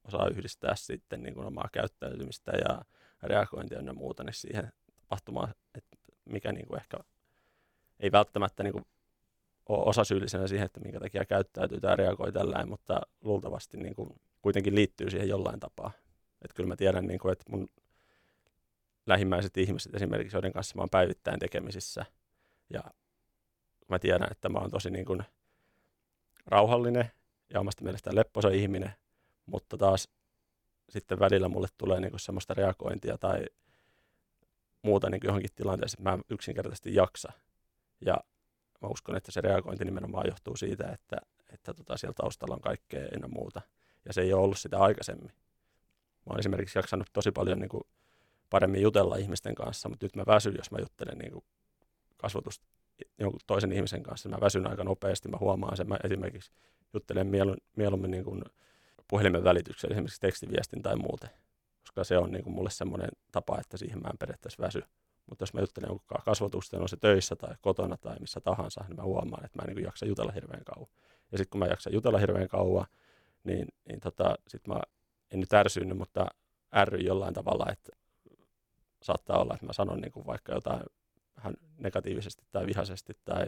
[0.05, 2.83] osaa yhdistää sitten niin kuin omaa käyttäytymistä ja
[3.23, 6.97] reagointia ja muuta niin siihen tapahtumaan, että mikä niin kuin ehkä
[8.01, 8.87] ei välttämättä niin kuin
[9.69, 14.75] ole osasyyllisenä siihen, että minkä takia käyttäytyy tai reagoi tällään, mutta luultavasti niin kuin kuitenkin
[14.75, 15.91] liittyy siihen jollain tapaa.
[16.43, 17.69] Että kyllä mä tiedän, niin kuin, että mun
[19.07, 22.07] lähimmäiset ihmiset esimerkiksi, joiden kanssa mä oon päivittäin tekemisissä,
[22.71, 22.83] ja
[23.89, 25.23] mä tiedän, että mä oon tosi niin kuin
[26.47, 27.11] rauhallinen
[27.55, 28.93] ja omasta mielestään lepposa ihminen,
[29.47, 30.09] mutta taas
[30.89, 33.45] sitten välillä mulle tulee niin kuin semmoista reagointia tai
[34.83, 37.33] muuta niin johonkin tilanteeseen, että mä en yksinkertaisesti jaksa.
[38.01, 38.17] Ja
[38.83, 41.17] mä uskon, että se reagointi nimenomaan johtuu siitä, että,
[41.53, 43.61] että tota, siellä taustalla on kaikkea ennen muuta.
[44.05, 45.33] Ja se ei ole ollut sitä aikaisemmin.
[46.27, 47.85] Mä oon esimerkiksi jaksanut tosi paljon niin kuin
[48.51, 51.45] paremmin jutella ihmisten kanssa, mutta nyt mä väsyn, jos mä juttelen niin kuin
[53.19, 54.29] jonkun toisen ihmisen kanssa.
[54.29, 55.89] Mä väsyn aika nopeasti, mä huomaan sen.
[55.89, 56.53] Mä esimerkiksi
[56.95, 57.31] juttelen
[57.77, 58.43] mieluummin niin kuin
[59.13, 61.31] puhelimen välityksellä, esimerkiksi tekstiviestin tai muuten,
[61.81, 64.83] koska se on niin kuin mulle semmoinen tapa, että siihen mä en periaatteessa väsy.
[65.27, 68.97] Mutta jos mä juttelen jonkun kasvatusta, on se töissä tai kotona tai missä tahansa, niin
[68.97, 70.89] mä huomaan, että mä en niin jaksa jutella hirveän kauan.
[71.33, 72.87] Ja sitten kun mä jaksan jutella hirveän kauan,
[73.45, 74.81] niin, niin tota, sitten mä
[75.31, 76.27] en nyt ärsynyt, mutta
[76.77, 77.93] ärry jollain tavalla, että
[79.03, 80.83] saattaa olla, että mä sanon niin kuin vaikka jotain
[81.37, 83.47] vähän negatiivisesti tai vihaisesti tai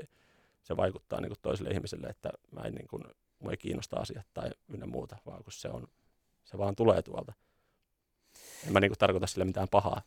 [0.62, 3.04] se vaikuttaa niin kuin toiselle ihmiselle, että mä en niin kuin,
[3.38, 5.88] mua ei kiinnosta asiat tai ynnä muuta, vaan kun se, on,
[6.44, 7.32] se vaan tulee tuolta.
[8.66, 10.02] En mä niin kuin tarkoita sille mitään pahaa.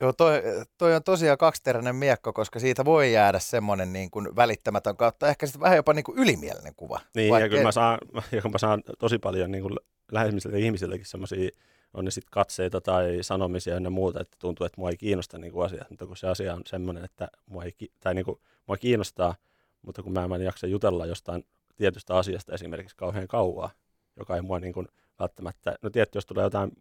[0.00, 0.42] Joo, toi,
[0.78, 5.46] toi on tosiaan kaksiteräinen miekko, koska siitä voi jäädä semmoinen niin kuin välittämätön kautta, ehkä
[5.46, 7.00] sitten vähän jopa niin kuin ylimielinen kuva.
[7.14, 7.98] Niin, ja kyllä mä saan,
[8.32, 9.76] ja kun mä saan tosi paljon niin kuin
[10.12, 11.50] läheisemmiltä ihmisiltäkin semmoisia
[11.94, 15.52] on ne sitten katseita tai sanomisia ja muuta, että tuntuu, että mua ei kiinnosta niin
[15.52, 18.76] kuin asiat, mutta kun se asia on semmoinen, että mua, ei, tai niin kuin, mua
[18.76, 19.34] kiinnostaa,
[19.82, 21.44] mutta kun mä en jaksa jutella jostain
[21.80, 23.70] tietystä asiasta esimerkiksi kauhean kauaa,
[24.16, 24.88] joka ei mua niin kuin
[25.18, 26.72] välttämättä, no tietty, jos tulee jotain,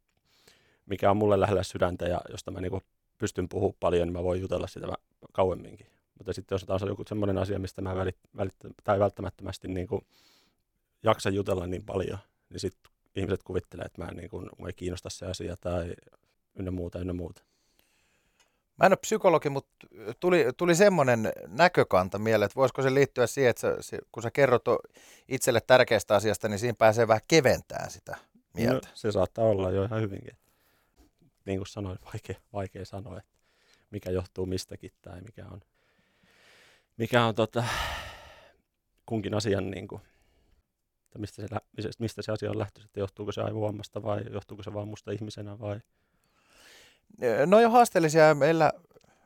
[0.86, 2.84] mikä on mulle lähellä sydäntä ja josta mä niin kuin
[3.18, 4.88] pystyn puhumaan paljon, niin mä voin jutella sitä
[5.32, 5.88] kauemminkin.
[6.18, 9.88] Mutta sitten jos taas on joku semmoinen asia, mistä mä välit, välit, tai välttämättömästi niin
[9.88, 10.02] kuin
[11.04, 12.18] jaksa jutella niin paljon,
[12.50, 15.94] niin sitten ihmiset kuvittelee, että mä en, niin kuin, ei kiinnosta se asia tai
[16.60, 17.42] ynnä muuta, ynnä muuta.
[18.80, 19.88] Mä en ole psykologi, mutta
[20.20, 24.64] tuli, tuli semmoinen näkökanta mieleen, että voisiko se liittyä siihen, että sä, kun sä kerrot
[25.28, 28.18] itselle tärkeästä asiasta, niin siinä pääsee vähän keventämään sitä
[28.54, 28.88] mieltä.
[28.88, 30.38] No, se saattaa olla jo ihan hyvinkin.
[31.46, 33.32] Niin kuin sanoin, vaikea, vaikea sanoa, että
[33.92, 35.62] mikä johtuu mistäkin tai mikä on,
[36.98, 37.64] mikä on tota,
[39.06, 40.02] kunkin asian niin kuin,
[41.04, 41.42] että mistä
[41.80, 45.12] se, mistä se asia on lähtöisin, että johtuuko se aivovammasta vai johtuuko se vaan musta
[45.12, 45.80] ihmisenä vai?
[47.46, 48.74] No jo haasteellisia meillä,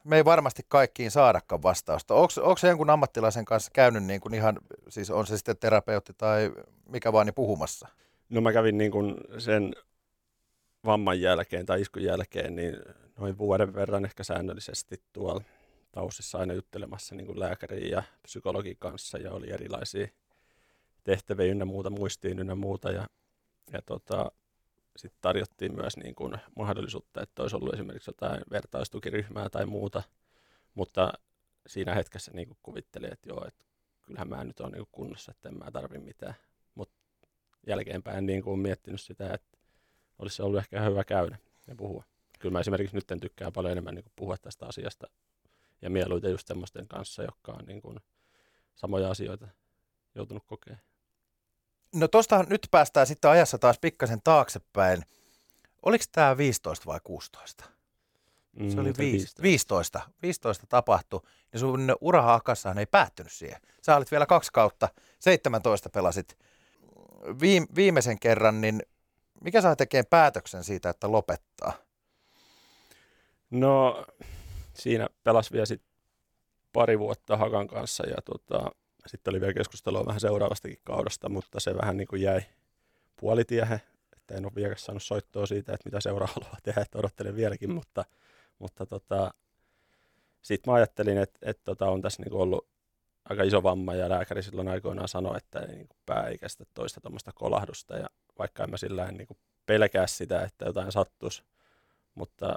[0.03, 2.13] me ei varmasti kaikkiin saadakaan vastausta.
[2.13, 6.51] Onko se jonkun ammattilaisen kanssa käynyt niin kuin ihan, siis on se sitten terapeutti tai
[6.89, 7.87] mikä vaan, niin puhumassa?
[8.29, 9.75] No mä kävin niin kuin sen
[10.85, 12.77] vamman jälkeen tai iskun jälkeen, niin
[13.19, 15.41] noin vuoden verran ehkä säännöllisesti tuolla
[15.91, 20.07] taustassa aina juttelemassa niin kuin lääkärin ja psykologin kanssa ja oli erilaisia
[21.03, 22.91] tehtäviä ynnä muuta, muistiin ynnä muuta.
[22.91, 23.07] Ja,
[23.73, 24.31] ja tota,
[24.97, 30.03] sitten tarjottiin myös niin kuin mahdollisuutta, että olisi ollut esimerkiksi jotain vertaistukiryhmää tai muuta,
[30.73, 31.13] mutta
[31.67, 33.65] siinä hetkessä niin kuin kuvittelin, että joo, että
[34.01, 36.35] kyllähän mä nyt on niin kunnossa, että en mä tarvi mitään.
[36.75, 36.95] Mutta
[37.67, 39.57] jälkeenpäin niin kuin miettinyt sitä, että
[40.19, 42.03] olisi ollut ehkä hyvä käydä ja puhua.
[42.39, 45.07] Kyllä mä esimerkiksi nyt tykkään paljon enemmän niin kuin puhua tästä asiasta
[45.81, 47.99] ja mieluiten just semmoisten kanssa, jotka on niin kuin
[48.75, 49.47] samoja asioita
[50.15, 50.92] joutunut kokemaan.
[51.93, 55.03] No tuosta nyt päästään sitten ajassa taas pikkasen taaksepäin.
[55.83, 57.65] Oliko tämä 15 vai 16?
[58.59, 59.41] Mm, se oli 15.
[59.41, 60.01] 15.
[60.21, 61.21] 15 tapahtui,
[61.53, 63.61] ja sun urahakassahan ei päättynyt siihen.
[63.81, 66.37] Sä olit vielä kaksi kautta, 17 pelasit
[67.75, 68.81] viimeisen kerran, niin
[69.41, 71.73] mikä saa tekemään päätöksen siitä, että lopettaa?
[73.49, 74.05] No
[74.73, 75.81] siinä pelas vielä sit
[76.73, 78.71] pari vuotta Hakan kanssa ja tota,
[79.07, 82.41] sitten oli vielä keskustelua vähän seuraavastakin kaudesta, mutta se vähän niin kuin jäi
[83.19, 83.81] puolitiehen,
[84.15, 87.71] että en ole vielä saanut soittoa siitä, että mitä seuraa haluaa tehdä, että odottelen vieläkin,
[87.71, 88.05] mutta,
[88.59, 89.33] mutta tota,
[90.41, 92.67] sitten mä ajattelin, että, että tota, on tässä niin ollut
[93.25, 97.01] aika iso vamma ja lääkäri silloin aikoinaan sanoi, että ei niin pää ei kestä toista
[97.01, 101.43] tuommoista kolahdusta ja vaikka en mä sillä niin kuin pelkää sitä, että jotain sattuisi,
[102.15, 102.55] mutta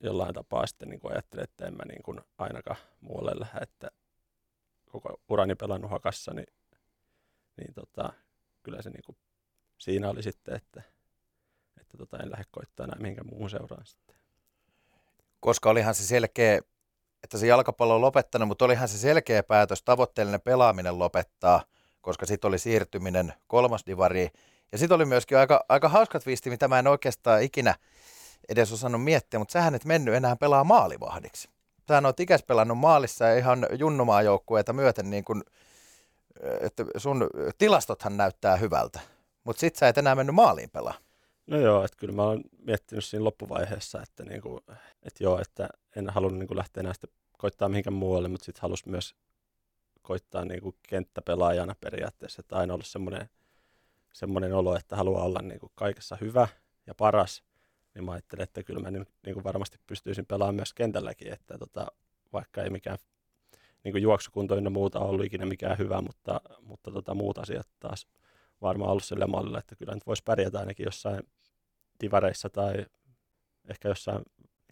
[0.00, 3.90] jollain tapaa sitten niin ajattelin, että en mä niin kuin ainakaan muualle lähde, että
[5.00, 6.46] koko urani pelannut hakassa, niin,
[7.56, 8.12] niin tota,
[8.62, 9.16] kyllä se niin kuin
[9.78, 10.82] siinä oli sitten, että,
[11.80, 14.16] että tota, en lähde koittaa enää mihinkään muuhun seuraan sitten.
[15.40, 16.60] Koska olihan se selkeä,
[17.22, 21.64] että se jalkapallo on lopettanut, mutta olihan se selkeä päätös, tavoitteellinen pelaaminen lopettaa,
[22.00, 24.30] koska sitten oli siirtyminen kolmosdivariin.
[24.72, 27.74] Ja sitten oli myöskin aika, aika hauska twisti, mitä mä en oikeastaan ikinä
[28.48, 31.53] edes osannut miettiä, mutta sähän et mennyt enää pelaa maalivahdiksi.
[31.88, 35.44] Sähän oot ikäs pelannut maalissa ja ihan junnumaajoukkueita myöten, niin kun,
[36.60, 39.00] että sun tilastothan näyttää hyvältä,
[39.44, 40.94] mutta sit sä et enää mennyt maaliin pelaa.
[41.46, 44.60] No joo, että kyllä mä oon miettinyt siinä loppuvaiheessa, että, niinku,
[45.02, 48.86] että joo, että en halunnut niinku lähteä enää sitten koittaa mihinkään muualle, mutta sitten halus
[48.86, 49.14] myös
[50.02, 53.28] koittaa niinku kenttäpelaajana periaatteessa, että aina ollut semmoinen,
[54.12, 56.48] semmoinen olo, että haluaa olla niinku kaikessa hyvä
[56.86, 57.42] ja paras,
[57.94, 61.86] niin mä ajattelin, että kyllä mä nyt niinku varmasti pystyisin pelaamaan myös kentälläkin, että tota,
[62.32, 62.98] vaikka ei mikään
[63.84, 68.06] niin juoksukunto ynnä muuta ollut ikinä mikään hyvä, mutta, mutta tota, muut asiat taas
[68.62, 71.20] varmaan ollut sille mallille, että kyllä nyt voisi pärjätä ainakin jossain
[72.00, 72.86] divareissa tai
[73.68, 74.22] ehkä jossain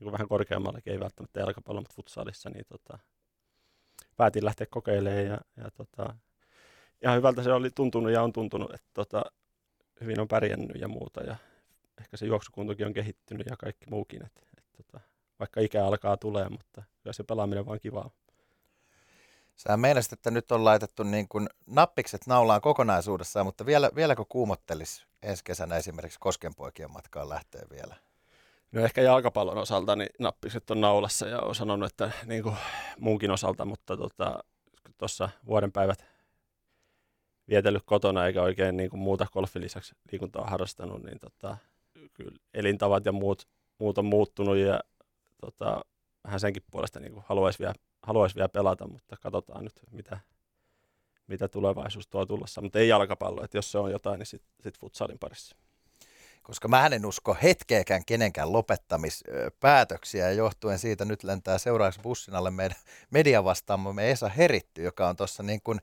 [0.00, 2.98] niin vähän korkeammallakin, ei välttämättä jalkapallo, mutta futsalissa, niin tota,
[4.16, 6.16] päätin lähteä kokeilemaan ja, ja tota,
[7.02, 9.24] ihan hyvältä se oli tuntunut ja on tuntunut, että tota,
[10.00, 11.36] hyvin on pärjännyt ja muuta ja
[12.00, 15.00] ehkä se juoksukuntokin on kehittynyt ja kaikki muukin, että, että, että
[15.38, 18.10] vaikka ikä alkaa tulee, mutta kyllä se pelaaminen vaan kivaa.
[19.56, 25.06] Sä meinasit, että nyt on laitettu niin kuin nappikset naulaan kokonaisuudessaan, mutta vielä, vieläkö kuumottelis
[25.22, 27.96] ensi kesänä esimerkiksi Koskenpoikien matkaan lähtee vielä?
[28.72, 32.56] No ehkä jalkapallon osalta niin nappikset on naulassa ja on sanonut, että niin kuin
[32.98, 33.96] muunkin osalta, mutta
[34.98, 36.04] tuossa tota, vuoden päivät
[37.48, 41.56] vietellyt kotona eikä oikein niin kuin muuta golfin lisäksi liikuntaa harrastanut, niin tota,
[42.14, 43.48] kyllä elintavat ja muut,
[43.78, 44.80] muut on muuttunut ja
[45.40, 45.84] tota,
[46.24, 50.18] vähän senkin puolesta niin haluaisi vielä haluaisi vielä pelata, mutta katsotaan nyt, mitä,
[51.26, 52.60] mitä tulevaisuus tuo tulossa.
[52.60, 55.56] Mutta ei jalkapallo, että jos se on jotain, niin sitten sit futsalin parissa.
[56.42, 62.50] Koska mä en usko hetkeäkään kenenkään lopettamispäätöksiä ja johtuen siitä nyt lentää seuraavaksi bussin alle
[62.50, 62.76] meidän
[63.10, 65.80] mediavastaamme Esa Heritty, joka on tuossa niin kuin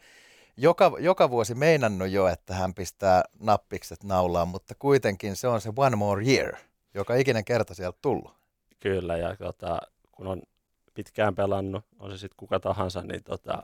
[0.59, 5.73] joka, joka vuosi meinannut jo, että hän pistää nappikset naulaan, mutta kuitenkin se on se
[5.75, 6.55] one more year,
[6.93, 8.33] joka ikinen kerta sieltä tullut.
[8.79, 9.79] Kyllä, ja tota,
[10.11, 10.41] kun on
[10.93, 13.61] pitkään pelannut, on se sitten kuka tahansa, niin tota,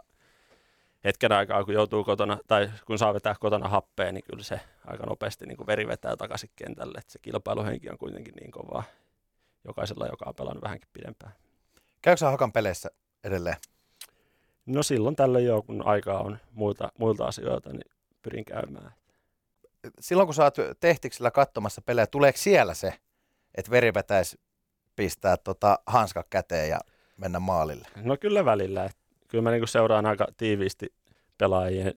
[1.03, 5.05] hetken aikaa, kun joutuu kotona, tai kun saa vetää kotona happea, niin kyllä se aika
[5.05, 6.97] nopeasti niin kuin veri vetää takaisin kentälle.
[6.97, 8.83] että se kilpailuhenki on kuitenkin niin kovaa
[9.67, 11.33] jokaisella, joka on pelannut vähänkin pidempään.
[12.01, 12.89] Käykö sä Hakan peleissä
[13.23, 13.57] edelleen?
[14.65, 18.91] No silloin tällöin jo, kun aikaa on muilta, muilta asioilta, niin pyrin käymään.
[19.99, 22.93] Silloin kun sä oot tehtiksellä katsomassa pelejä, tuleeko siellä se,
[23.55, 24.39] että veri vetäisi
[24.95, 26.79] pistää tota hanska käteen ja
[27.17, 27.87] mennä maalille?
[27.95, 28.89] No kyllä välillä.
[29.27, 30.93] Kyllä mä niin seuraan aika tiiviisti
[31.37, 31.93] pelaajien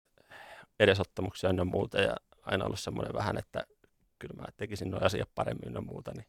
[0.80, 3.64] edesottamuksia ja muuta ja aina ollut semmoinen vähän, että
[4.18, 6.26] kyllä mä tekisin nuo asiat paremmin ja muuta, niin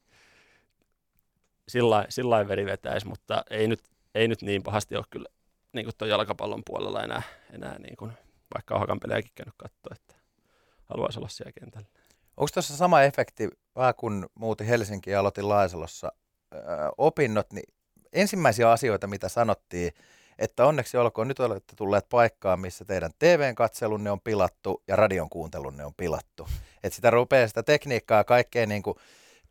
[1.67, 3.82] sillä lailla veri vetäisi, mutta ei nyt,
[4.15, 5.30] ei nyt niin pahasti ole kyllä
[5.73, 7.21] niin kuin tuon jalkapallon puolella enää,
[7.53, 8.12] enää niin kuin,
[8.53, 10.15] vaikka hakan pelejäkin käynyt katsoa, että
[10.86, 11.88] haluaisi olla siellä kentällä.
[12.38, 16.12] Onko tuossa sama efekti, vähän kun muutin Helsinkiin ja aloitin Laisalossa
[16.55, 16.62] äh,
[16.97, 17.73] opinnot, niin
[18.13, 19.91] ensimmäisiä asioita, mitä sanottiin,
[20.39, 25.29] että onneksi olkoon, nyt olette tulleet paikkaan, missä teidän TVn katselunne on pilattu ja radion
[25.29, 26.47] kuuntelunne on pilattu.
[26.84, 28.97] Että sitä rupeaa sitä tekniikkaa kaikkea niin kuin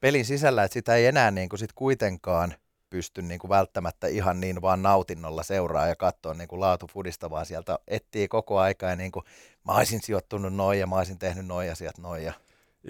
[0.01, 2.55] pelin sisällä, että sitä ei enää niin kuin sit kuitenkaan
[2.91, 7.47] pysty niin kuin välttämättä ihan niin vaan nautinnolla seuraa ja katsoa niin kuin laatufudista, vaan
[7.47, 9.25] sieltä etsii koko aika ja niin kuin,
[9.67, 12.25] mä olisin sijoittunut noin ja mä olisin tehnyt noin asiat noin.
[12.25, 12.33] Ja...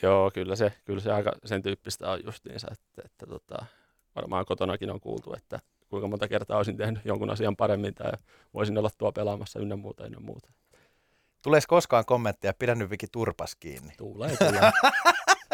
[0.02, 3.66] Joo, kyllä se, kyllä se aika sen tyyppistä on justiinsa, että, että tota,
[4.16, 8.12] varmaan kotonakin on kuultu, että kuinka monta kertaa olisin tehnyt jonkun asian paremmin tai
[8.54, 10.52] voisin olla tuo pelaamassa ynnä muuta ynnä muuta.
[11.42, 13.92] Tuleeko koskaan kommentteja, pidä nyt Viki turpas kiinni?
[13.96, 14.70] Tulee, tulee.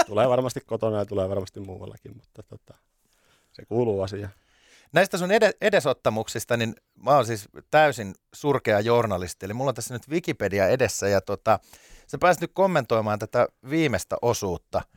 [0.07, 2.75] tulee varmasti kotona ja tulee varmasti muuallakin, mutta tota,
[3.55, 4.33] se kuuluu asiaan.
[4.93, 9.95] Näistä sun ed- edesottamuksista, niin mä oon siis täysin surkea journalisti, eli mulla on tässä
[9.95, 11.59] nyt Wikipedia edessä ja tota,
[12.07, 14.83] sä pääsit nyt kommentoimaan tätä viimeistä osuutta–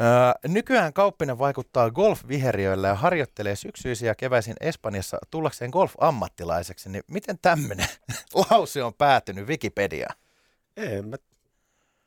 [0.00, 0.08] Öö,
[0.48, 6.88] nykyään Kauppinen vaikuttaa golf-viheriöillä ja harjoittelee syksyisiä keväisin Espanjassa tullakseen golf-ammattilaiseksi.
[6.88, 7.88] Niin miten tämmöinen
[8.50, 10.16] lause on päätynyt Wikipediaan?
[10.76, 11.16] En mä,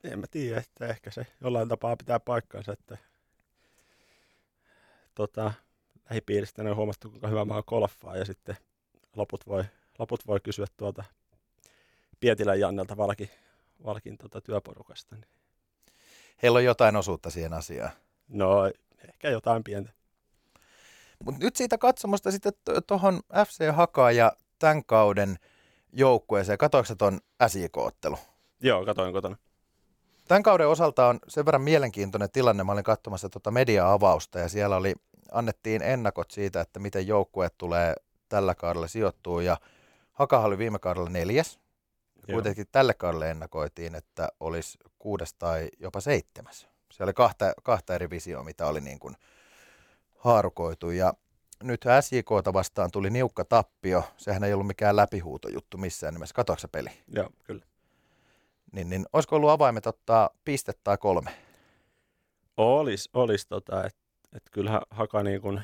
[0.03, 2.97] en mä tiedä, että ehkä se jollain tapaa pitää paikkansa, että
[5.15, 5.53] tota,
[6.09, 8.57] lähipiiristä on huomattu, kuinka hyvä mä oon golfaa ja sitten
[9.15, 9.63] loput voi,
[9.99, 11.03] loput voi kysyä tuolta
[12.19, 13.29] Pietilän Jannelta Valkin,
[13.85, 15.15] Valkin tota, työporukasta.
[15.15, 15.27] Niin.
[16.43, 17.91] Heillä on jotain osuutta siihen asiaan.
[18.27, 18.71] No,
[19.07, 19.91] ehkä jotain pientä.
[21.25, 22.53] Mutta nyt siitä katsomusta sitten
[22.87, 25.39] tuohon FC Hakaa ja tämän kauden
[25.93, 26.57] joukkueeseen.
[26.57, 28.17] Katoiko sä tuon SIK-ottelu?
[28.61, 29.37] Joo, katoin kotona.
[30.33, 32.63] Tämän kauden osalta on sen verran mielenkiintoinen tilanne.
[32.63, 34.95] Mä olin katsomassa tuota media-avausta ja siellä oli,
[35.31, 37.95] annettiin ennakot siitä, että miten joukkueet tulee
[38.29, 39.39] tällä kaudella sijoittuu.
[39.39, 39.57] Ja
[40.11, 41.59] Hakahan oli viime kaudella neljäs.
[42.27, 42.35] Joo.
[42.35, 46.67] Kuitenkin tälle kaudelle ennakoitiin, että olisi kuudes tai jopa seitsemäs.
[46.91, 49.15] Se oli kahta, kahta eri visioa, mitä oli niin kuin
[50.17, 50.91] haarukoitu.
[50.91, 51.13] Ja
[51.63, 54.03] nyt SJKta vastaan tuli niukka tappio.
[54.17, 56.35] Sehän ei ollut mikään läpihuutojuttu missään nimessä.
[56.35, 56.89] Katoiko peli?
[57.15, 57.65] Joo, kyllä.
[58.73, 61.31] Niin, niin olisiko ollut avaimet ottaa piste tai kolme?
[62.57, 63.99] Olis, olis tota, että
[64.35, 65.61] et kyllähän Haka niin kun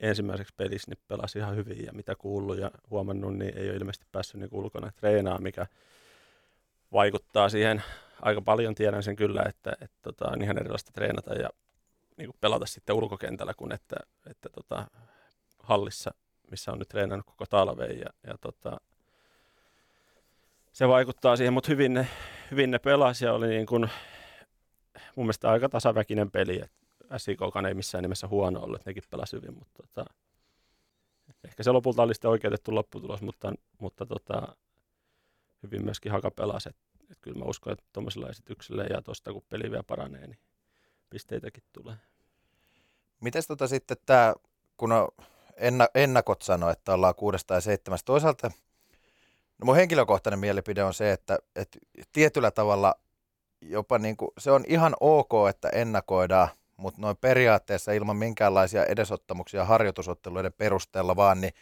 [0.00, 4.06] ensimmäiseksi pelissä niin pelasi ihan hyvin ja mitä kuullut ja huomannut, niin ei ole ilmeisesti
[4.12, 5.66] päässyt niin ulkona treenaamaan, mikä
[6.92, 7.82] vaikuttaa siihen
[8.22, 8.74] aika paljon.
[8.74, 11.50] Tiedän sen kyllä, että, että tota, on ihan erilaista treenata ja
[12.16, 13.96] niin pelata sitten ulkokentällä kuin että,
[14.30, 14.86] että tota,
[15.58, 16.14] hallissa,
[16.50, 18.80] missä on nyt treenannut koko talven ja, ja tota,
[20.76, 22.08] se vaikuttaa siihen, mutta hyvin ne,
[22.50, 23.90] hyvin ne pelasi ja oli niin kuin,
[25.16, 26.62] mun mielestä aika tasaväkinen peli.
[27.16, 30.04] SIKkaan ei missään nimessä huono ollut, että nekin pelasi hyvin, mutta tota,
[31.44, 34.56] ehkä se lopulta oli sitten oikeutettu lopputulos, mutta, mutta tota,
[35.62, 36.68] hyvin myöskin Haka pelasi.
[36.68, 36.76] Et,
[37.10, 40.38] et kyllä mä uskon, että tuommoisella esityksellä ja tuosta kun peli vielä paranee, niin
[41.10, 41.96] pisteitäkin tulee.
[43.20, 44.34] Mites tota sitten tämä,
[44.76, 45.08] kun on
[45.56, 48.06] enna, ennakot sanoo, että ollaan kuudesta ja seitsemästä.
[48.06, 48.50] Toisaalta
[49.58, 51.78] no mun henkilökohtainen mielipide on se, että, että
[52.12, 52.94] tietyllä tavalla
[53.60, 59.64] jopa niin kuin, se on ihan ok, että ennakoidaan, mutta noin periaatteessa ilman minkäänlaisia edesottamuksia
[59.64, 61.52] harjoitusotteluiden perusteella vaan, niin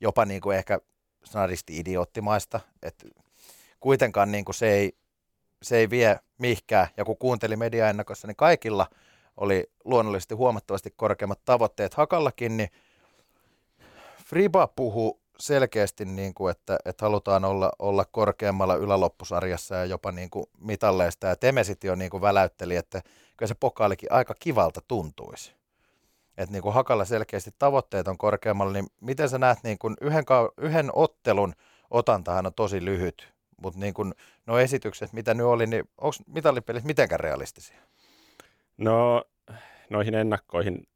[0.00, 0.80] jopa niin kuin ehkä
[1.24, 3.06] sanadisti idioottimaista, että
[3.80, 4.96] kuitenkaan niin kuin se, ei,
[5.62, 6.88] se ei vie mihkään.
[6.96, 8.86] Ja kun kuuntelin mediaennakossa, niin kaikilla
[9.36, 12.68] oli luonnollisesti huomattavasti korkeammat tavoitteet Hakallakin, niin
[14.24, 20.30] Friba puhuu selkeästi, niin kuin, että, että halutaan olla, olla korkeammalla yläloppusarjassa ja jopa niin
[20.30, 21.26] kuin mitalleista.
[21.26, 23.02] Ja Temesit jo niin kuin väläytteli, että
[23.36, 25.54] kyllä se pokaalikin aika kivalta tuntuisi.
[26.36, 30.24] Että niin kuin Hakalla selkeästi tavoitteet on korkeammalla, niin miten sä näet niin kuin yhden,
[30.58, 31.54] yhden ottelun
[31.90, 34.14] otantahan on tosi lyhyt, mutta niin kuin
[34.46, 37.78] nuo esitykset, mitä nyt oli, niin onko mitallipelit mitenkään realistisia?
[38.76, 39.24] No
[39.90, 40.86] noihin ennakkoihin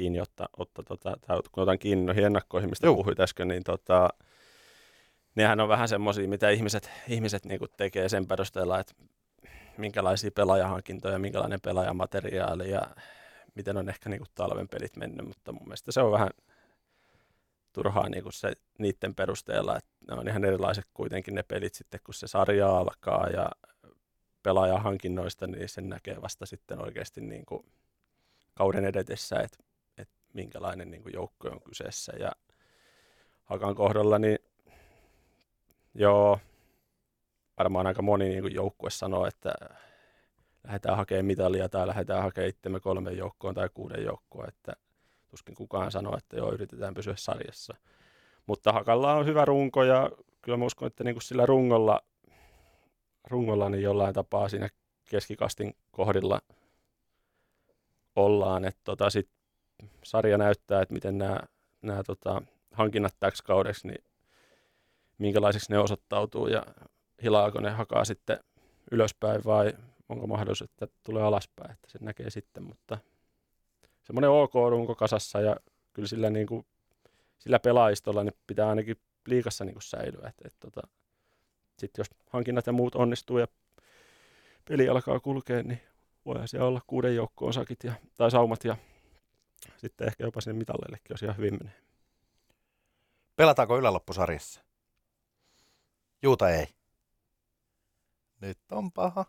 [0.00, 2.96] kiinni, otta, otta, tota, tai kun otan kiinni noihin ennakkoihin, mistä Juh.
[2.96, 4.08] puhuit äsken, niin tota,
[5.34, 8.94] nehän on vähän semmoisia, mitä ihmiset, ihmiset niinku tekee sen perusteella, että
[9.78, 12.82] minkälaisia pelaajahankintoja, minkälainen pelaajamateriaali ja
[13.54, 16.30] miten on ehkä niinku talven pelit mennyt, mutta mun mielestä se on vähän
[17.72, 22.14] turhaa niinku se niiden perusteella, että ne on ihan erilaiset kuitenkin ne pelit sitten, kun
[22.14, 23.50] se sarja alkaa ja
[24.42, 27.64] pelaajahankinnoista, niin sen näkee vasta sitten oikeasti niin kuin
[28.54, 29.69] kauden edetessä, että
[30.32, 32.12] minkälainen niin kuin joukko on kyseessä.
[32.18, 32.32] Ja
[33.44, 34.38] Hakan kohdalla, niin
[35.94, 36.38] joo,
[37.58, 39.52] varmaan aika moni niin kuin joukkue sanoo, että
[40.64, 44.72] lähdetään hakemaan mitalia tai lähdetään hakemaan itsemme kolmen joukkoon tai kuuden joukkoon, että
[45.28, 47.74] tuskin kukaan sanoo, että joo, yritetään pysyä sarjassa.
[48.46, 50.10] Mutta Hakalla on hyvä runko ja
[50.42, 52.00] kyllä mä uskon, että niin kuin sillä rungolla
[53.30, 54.68] rungolla niin jollain tapaa siinä
[55.10, 56.40] keskikastin kohdilla
[58.16, 58.64] ollaan.
[58.64, 59.28] Että tota, sit
[60.02, 61.40] sarja näyttää, että miten nämä,
[61.82, 64.04] nämä tota, hankinnat täksi kaudeksi, niin
[65.18, 66.66] minkälaiseksi ne osoittautuu ja
[67.22, 68.38] hilaako ne hakaa sitten
[68.90, 69.72] ylöspäin vai
[70.08, 72.98] onko mahdollisuus, että tulee alaspäin, että se näkee sitten, mutta
[74.02, 75.56] semmoinen ok runko kasassa ja
[75.92, 76.66] kyllä sillä, niin kuin,
[77.38, 80.88] sillä pelaajistolla niin pitää ainakin liikassa niin kuin säilyä, että, että tota,
[81.78, 83.46] sitten jos hankinnat ja muut onnistuu ja
[84.68, 85.80] peli alkaa kulkea, niin
[86.26, 88.76] voihan siellä olla kuuden joukkoon sakit ja, tai saumat ja
[89.76, 91.80] sitten ehkä jopa sinne mitalleillekin, jos ihan hyvin menee.
[93.36, 94.60] Pelataanko yläloppusarjassa?
[96.22, 96.66] Juuta ei.
[98.40, 99.24] Nyt on paha.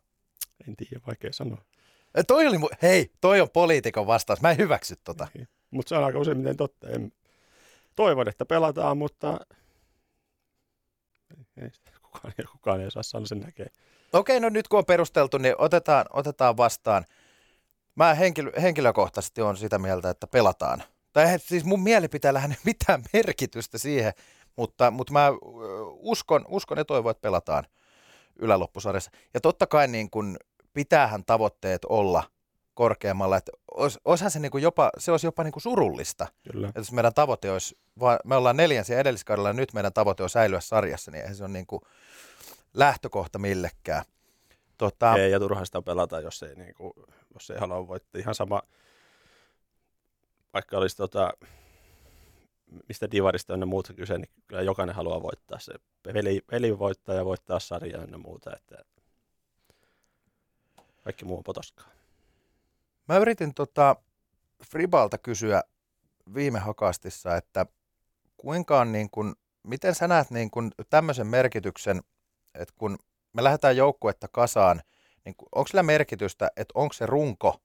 [0.68, 1.62] En tiedä, vaikea sanoa.
[2.16, 4.42] E, toi oli, hei, toi on poliitikon vastaus.
[4.42, 5.28] Mä en hyväksy tota.
[5.34, 5.48] Niin.
[5.72, 6.90] Mutta se on aika useimmiten totta.
[6.90, 7.12] En,
[7.96, 9.40] toivon, että pelataan, mutta
[11.58, 11.70] ei
[12.02, 13.68] kukaan, kukaan ei saa sanoa sen näkee.
[14.14, 17.06] Okei, no nyt kun on perusteltu, niin otetaan, otetaan vastaan.
[17.96, 20.84] Mä henkilö, henkilökohtaisesti on sitä mieltä, että pelataan.
[21.14, 24.14] Tai siis mun mielipiteellä ei mitään merkitystä siihen,
[24.56, 25.28] mutta, mutta mä
[25.92, 27.64] uskon, uskon ja toivon, että pelataan
[28.40, 29.12] yläloppusarjassa.
[29.34, 30.38] Ja totta kai niin kun
[30.74, 32.24] pitäähän tavoitteet olla
[32.74, 36.28] korkeammalla, että ois, oishan se, niin kuin jopa, se olisi jopa niin kuin surullista.
[36.52, 36.68] Kyllä.
[36.68, 40.30] Että jos meidän tavoite olisi, vaan me ollaan neljänsiä edelliskaudella ja nyt meidän tavoite on
[40.30, 41.82] säilyä sarjassa, niin eihän se on niin kuin
[42.74, 44.06] lähtökohta millekään.
[44.82, 45.16] Tota...
[45.16, 46.94] Ei, ja turha sitä pelata, jos ei, niin kuin,
[47.34, 48.20] jos ei halua voittaa.
[48.22, 48.62] Ihan sama,
[50.54, 51.34] vaikka olisi tota,
[52.88, 55.74] mistä divarista on muuta kyse, niin kyllä jokainen haluaa voittaa se.
[56.14, 58.86] Veli, veli voittaa ja voittaa sarjaa ja muuta, että
[61.04, 61.88] kaikki muu on potoskaa.
[63.08, 63.96] Mä yritin tota
[64.66, 65.64] Fribalta kysyä
[66.34, 67.66] viime hakastissa, että
[68.38, 72.02] kuinka on niin kun, miten sä näet niin kun tämmöisen merkityksen,
[72.54, 72.98] että kun
[73.34, 74.82] me lähdetään joukkuetta kasaan,
[75.26, 77.62] niin onko sillä merkitystä, että onko se runko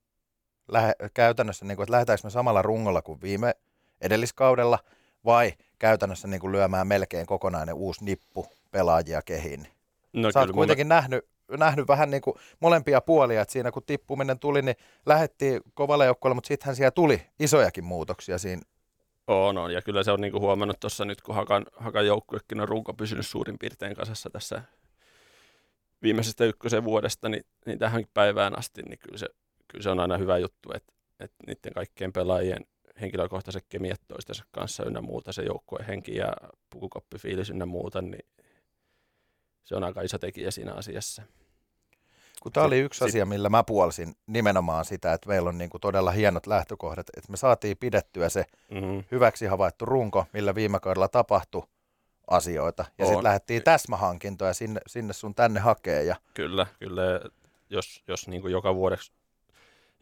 [0.69, 3.55] lähe, käytännössä, niin kun, että lähdetäänkö me samalla rungolla kuin viime
[4.01, 4.79] edelliskaudella,
[5.25, 9.69] vai käytännössä niin kuin lyömään melkein kokonainen uusi nippu pelaajia kehiin?
[10.13, 10.95] No, Sä oot kuitenkin mulle...
[10.95, 16.05] nähnyt nähnyt vähän niin kuin molempia puolia, että siinä kun tippuminen tuli, niin lähettiin kovalla
[16.05, 18.63] joukkueella, mutta sittenhän siellä tuli isojakin muutoksia siinä.
[19.27, 19.73] On, on.
[19.73, 22.95] ja kyllä se on niin kuin huomannut tuossa nyt, kun Hakan, Hakan joukkuekin on runko
[22.95, 24.63] pysynyt suurin piirtein kasassa tässä
[26.03, 29.27] viimeisestä ykkösen vuodesta, niin, niin tähän päivään asti, niin kyllä se,
[29.69, 32.67] kyllä se on aina hyvä juttu, että, että niiden kaikkien pelaajien
[33.01, 36.33] henkilökohtaiset kemiat toistensa kanssa ynnä muuta, se joukkueen henki ja
[36.71, 38.27] pukukoppifiilis ynnä muuta, niin
[39.65, 41.23] se on aika iso tekijä siinä asiassa.
[42.43, 45.81] Kun tämä oli yksi asia, millä mä puolsin nimenomaan sitä, että meillä on niin kuin
[45.81, 49.05] todella hienot lähtökohdat, että me saatiin pidettyä se mm-hmm.
[49.11, 51.63] hyväksi havaittu runko, millä viime kaudella tapahtui
[52.27, 52.85] asioita.
[52.99, 56.05] Ja sitten lähdettiin täsmähankintoja sinne, sinne sun tänne hakee.
[56.05, 56.17] Ja...
[56.35, 57.03] Kyllä, kyllä.
[57.71, 59.13] Jos, jos niin kuin joka vuodeksi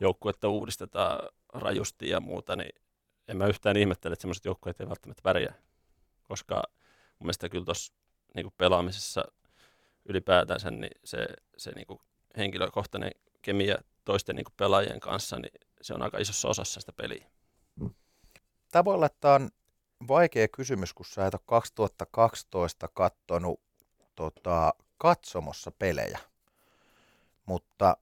[0.01, 2.81] joukkuetta uudistetaan rajusti ja muuta, niin
[3.29, 5.55] en mä yhtään ihmettele, että sellaiset joukkueet ei välttämättä pärjää.
[6.23, 6.55] Koska
[7.19, 7.93] mun mielestä kyllä tuossa
[8.35, 9.25] niin pelaamisessa
[10.05, 12.01] ylipäätänsä, niin se, se niin kuin
[12.37, 13.11] henkilökohtainen
[13.43, 15.53] kemia toisten niin kuin pelaajien kanssa, niin
[15.83, 17.27] se on aika isossa osassa sitä peliä.
[18.73, 19.51] Tämä voi olla, että on
[20.09, 23.61] vaikea kysymys, kun sä et ole 2012 kattonut
[24.15, 26.19] tota, katsomossa pelejä,
[27.47, 27.97] mutta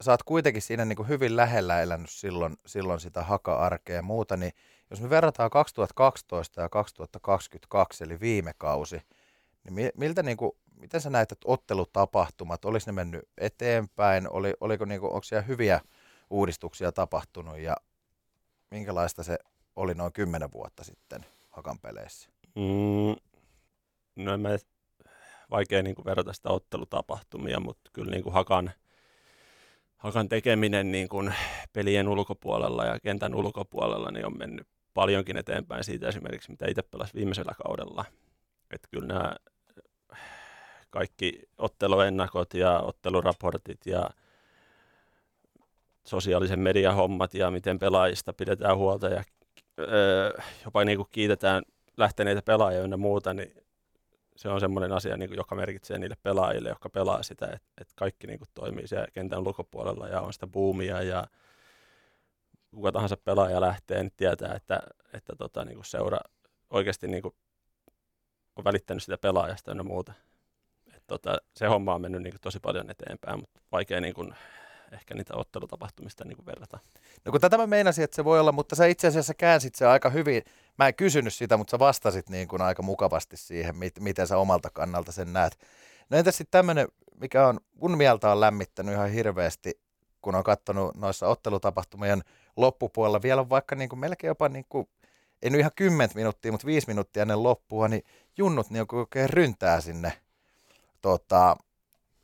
[0.00, 4.36] sä oot kuitenkin siinä niin kuin hyvin lähellä elänyt silloin, silloin sitä haka-arkea ja muuta,
[4.36, 4.52] niin
[4.90, 9.02] jos me verrataan 2012 ja 2022, eli viime kausi,
[9.64, 14.84] niin miltä niin kuin, miten sä näet, että ottelutapahtumat, olisi ne mennyt eteenpäin, oli, oliko
[14.84, 15.80] niin kuin, onko siellä hyviä
[16.30, 17.76] uudistuksia tapahtunut ja
[18.70, 19.38] minkälaista se
[19.78, 22.28] oli noin kymmenen vuotta sitten Hakan peleissä?
[22.54, 23.16] Mm,
[24.16, 24.48] no en mä,
[25.50, 28.70] vaikea niin kuin verrata sitä ottelutapahtumia, mutta kyllä niin kuin Hakan,
[29.96, 31.34] Hakan tekeminen niin kuin
[31.72, 37.14] pelien ulkopuolella ja kentän ulkopuolella niin on mennyt paljonkin eteenpäin siitä esimerkiksi, mitä itse pelasi
[37.14, 38.04] viimeisellä kaudella.
[38.70, 39.36] Että kyllä nämä
[40.90, 44.10] kaikki otteluennakot ja otteluraportit ja
[46.06, 49.24] sosiaalisen median hommat ja miten pelaajista pidetään huolta ja
[49.78, 50.32] öö,
[50.64, 51.62] jopa niin kuin kiitetään
[51.96, 53.54] lähteneitä pelaajia ja muuta, niin
[54.36, 57.94] se on semmoinen asia, niin kuin, joka merkitsee niille pelaajille, jotka pelaa sitä, että, että
[57.96, 61.26] kaikki niin kuin, toimii siellä kentän ulkopuolella ja on sitä boomia ja
[62.74, 64.80] kuka tahansa pelaaja lähtee, niin tietää, että,
[65.12, 66.18] että tota, niin kuin seura
[66.70, 67.34] oikeasti niin kuin,
[68.56, 70.12] on välittänyt sitä pelaajasta ja muuta.
[71.06, 74.34] Tota, se homma on mennyt niin kuin, tosi paljon eteenpäin, mutta vaikea niin kuin,
[74.92, 76.78] ehkä niitä ottelutapahtumista niin kuin verrata.
[77.24, 79.86] No kun tätä mä meinasin, että se voi olla, mutta sä itse asiassa käänsit se
[79.86, 80.42] aika hyvin.
[80.78, 84.38] Mä en kysynyt sitä, mutta sä vastasit niin kuin aika mukavasti siihen, mit, miten sä
[84.38, 85.58] omalta kannalta sen näet.
[86.10, 86.88] No entäs sitten tämmöinen,
[87.20, 89.80] mikä on mun mieltä on lämmittänyt ihan hirveästi,
[90.22, 92.22] kun on katsonut noissa ottelutapahtumien
[92.56, 94.88] loppupuolella, vielä vaikka niin kuin melkein jopa niin kuin,
[95.42, 98.04] ei nyt ihan 10 minuuttia, mutta viisi minuuttia ennen loppua, niin
[98.38, 100.12] junnut niin oikein ryntää sinne
[101.00, 101.56] tota,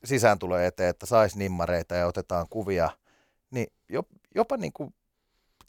[0.04, 2.90] sisääntulo eteen, että saisi nimmareita ja otetaan kuvia,
[3.50, 3.66] niin
[4.34, 4.94] jopa niin kuin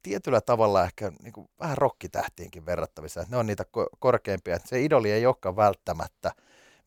[0.02, 3.22] tietyllä tavalla ehkä niin kuin vähän rokkitähtiinkin verrattavissa.
[3.22, 3.66] Että ne on niitä
[4.00, 4.56] korkeimpia.
[4.56, 6.32] Että se idoli ei olekaan välttämättä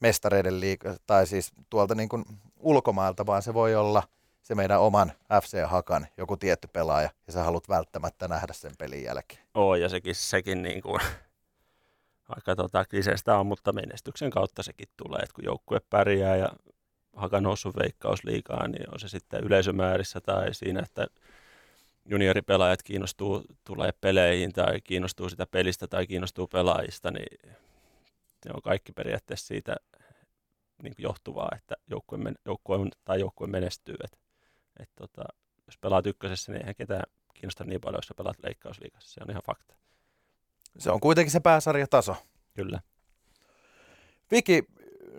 [0.00, 2.24] mestareiden liikaa tai siis tuolta niin kuin
[2.56, 4.02] ulkomailta, vaan se voi olla
[4.42, 9.42] se meidän oman FC-hakan joku tietty pelaaja, ja sä haluat välttämättä nähdä sen pelin jälkeen.
[9.54, 11.00] Oo, ja sekin, sekin niin kuin
[12.28, 16.48] aika tota, kliseistä on, mutta menestyksen kautta sekin tulee, että kun joukkue pärjää ja
[17.18, 21.06] haka noussut veikkausliikaa, niin on se sitten yleisömäärissä tai siinä, että
[22.04, 27.38] junioripelaajat kiinnostuu, tulee peleihin tai kiinnostuu sitä pelistä tai kiinnostuu pelaajista, niin
[28.42, 29.76] se on kaikki periaatteessa siitä
[30.82, 33.96] niin johtuvaa, että joukkue, joukkue tai joukkue menestyy.
[34.04, 34.18] Et,
[34.80, 35.24] et tota,
[35.66, 37.02] jos pelaat ykkösessä, niin eihän ketään
[37.34, 39.10] kiinnosta niin paljon, jos sä pelaat leikkausliikassa.
[39.10, 39.74] Se on ihan fakta.
[40.78, 42.16] Se on kuitenkin se pääsarjataso.
[42.54, 42.80] Kyllä.
[44.30, 44.64] Viki,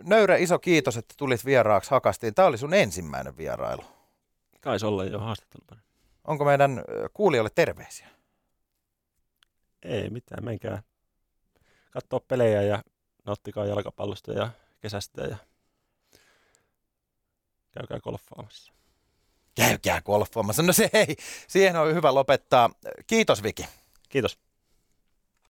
[0.02, 2.34] nöyrä iso kiitos, että tulit vieraaksi Hakastiin.
[2.34, 3.84] Tämä oli sun ensimmäinen vierailu.
[4.60, 5.80] Kaisi olla jo haastattelupari.
[6.24, 6.84] Onko meidän
[7.14, 8.08] kuulijoille terveisiä?
[9.82, 10.82] Ei mitään, menkää
[11.90, 12.82] katsoa pelejä ja
[13.26, 15.36] nauttikaa jalkapallosta ja kesästä ja
[17.70, 18.72] käykää golfaamassa.
[19.54, 20.62] Käykää golfaamassa.
[20.62, 21.16] No se ei,
[21.48, 22.70] siihen on hyvä lopettaa.
[23.06, 23.66] Kiitos Viki.
[24.08, 24.38] Kiitos.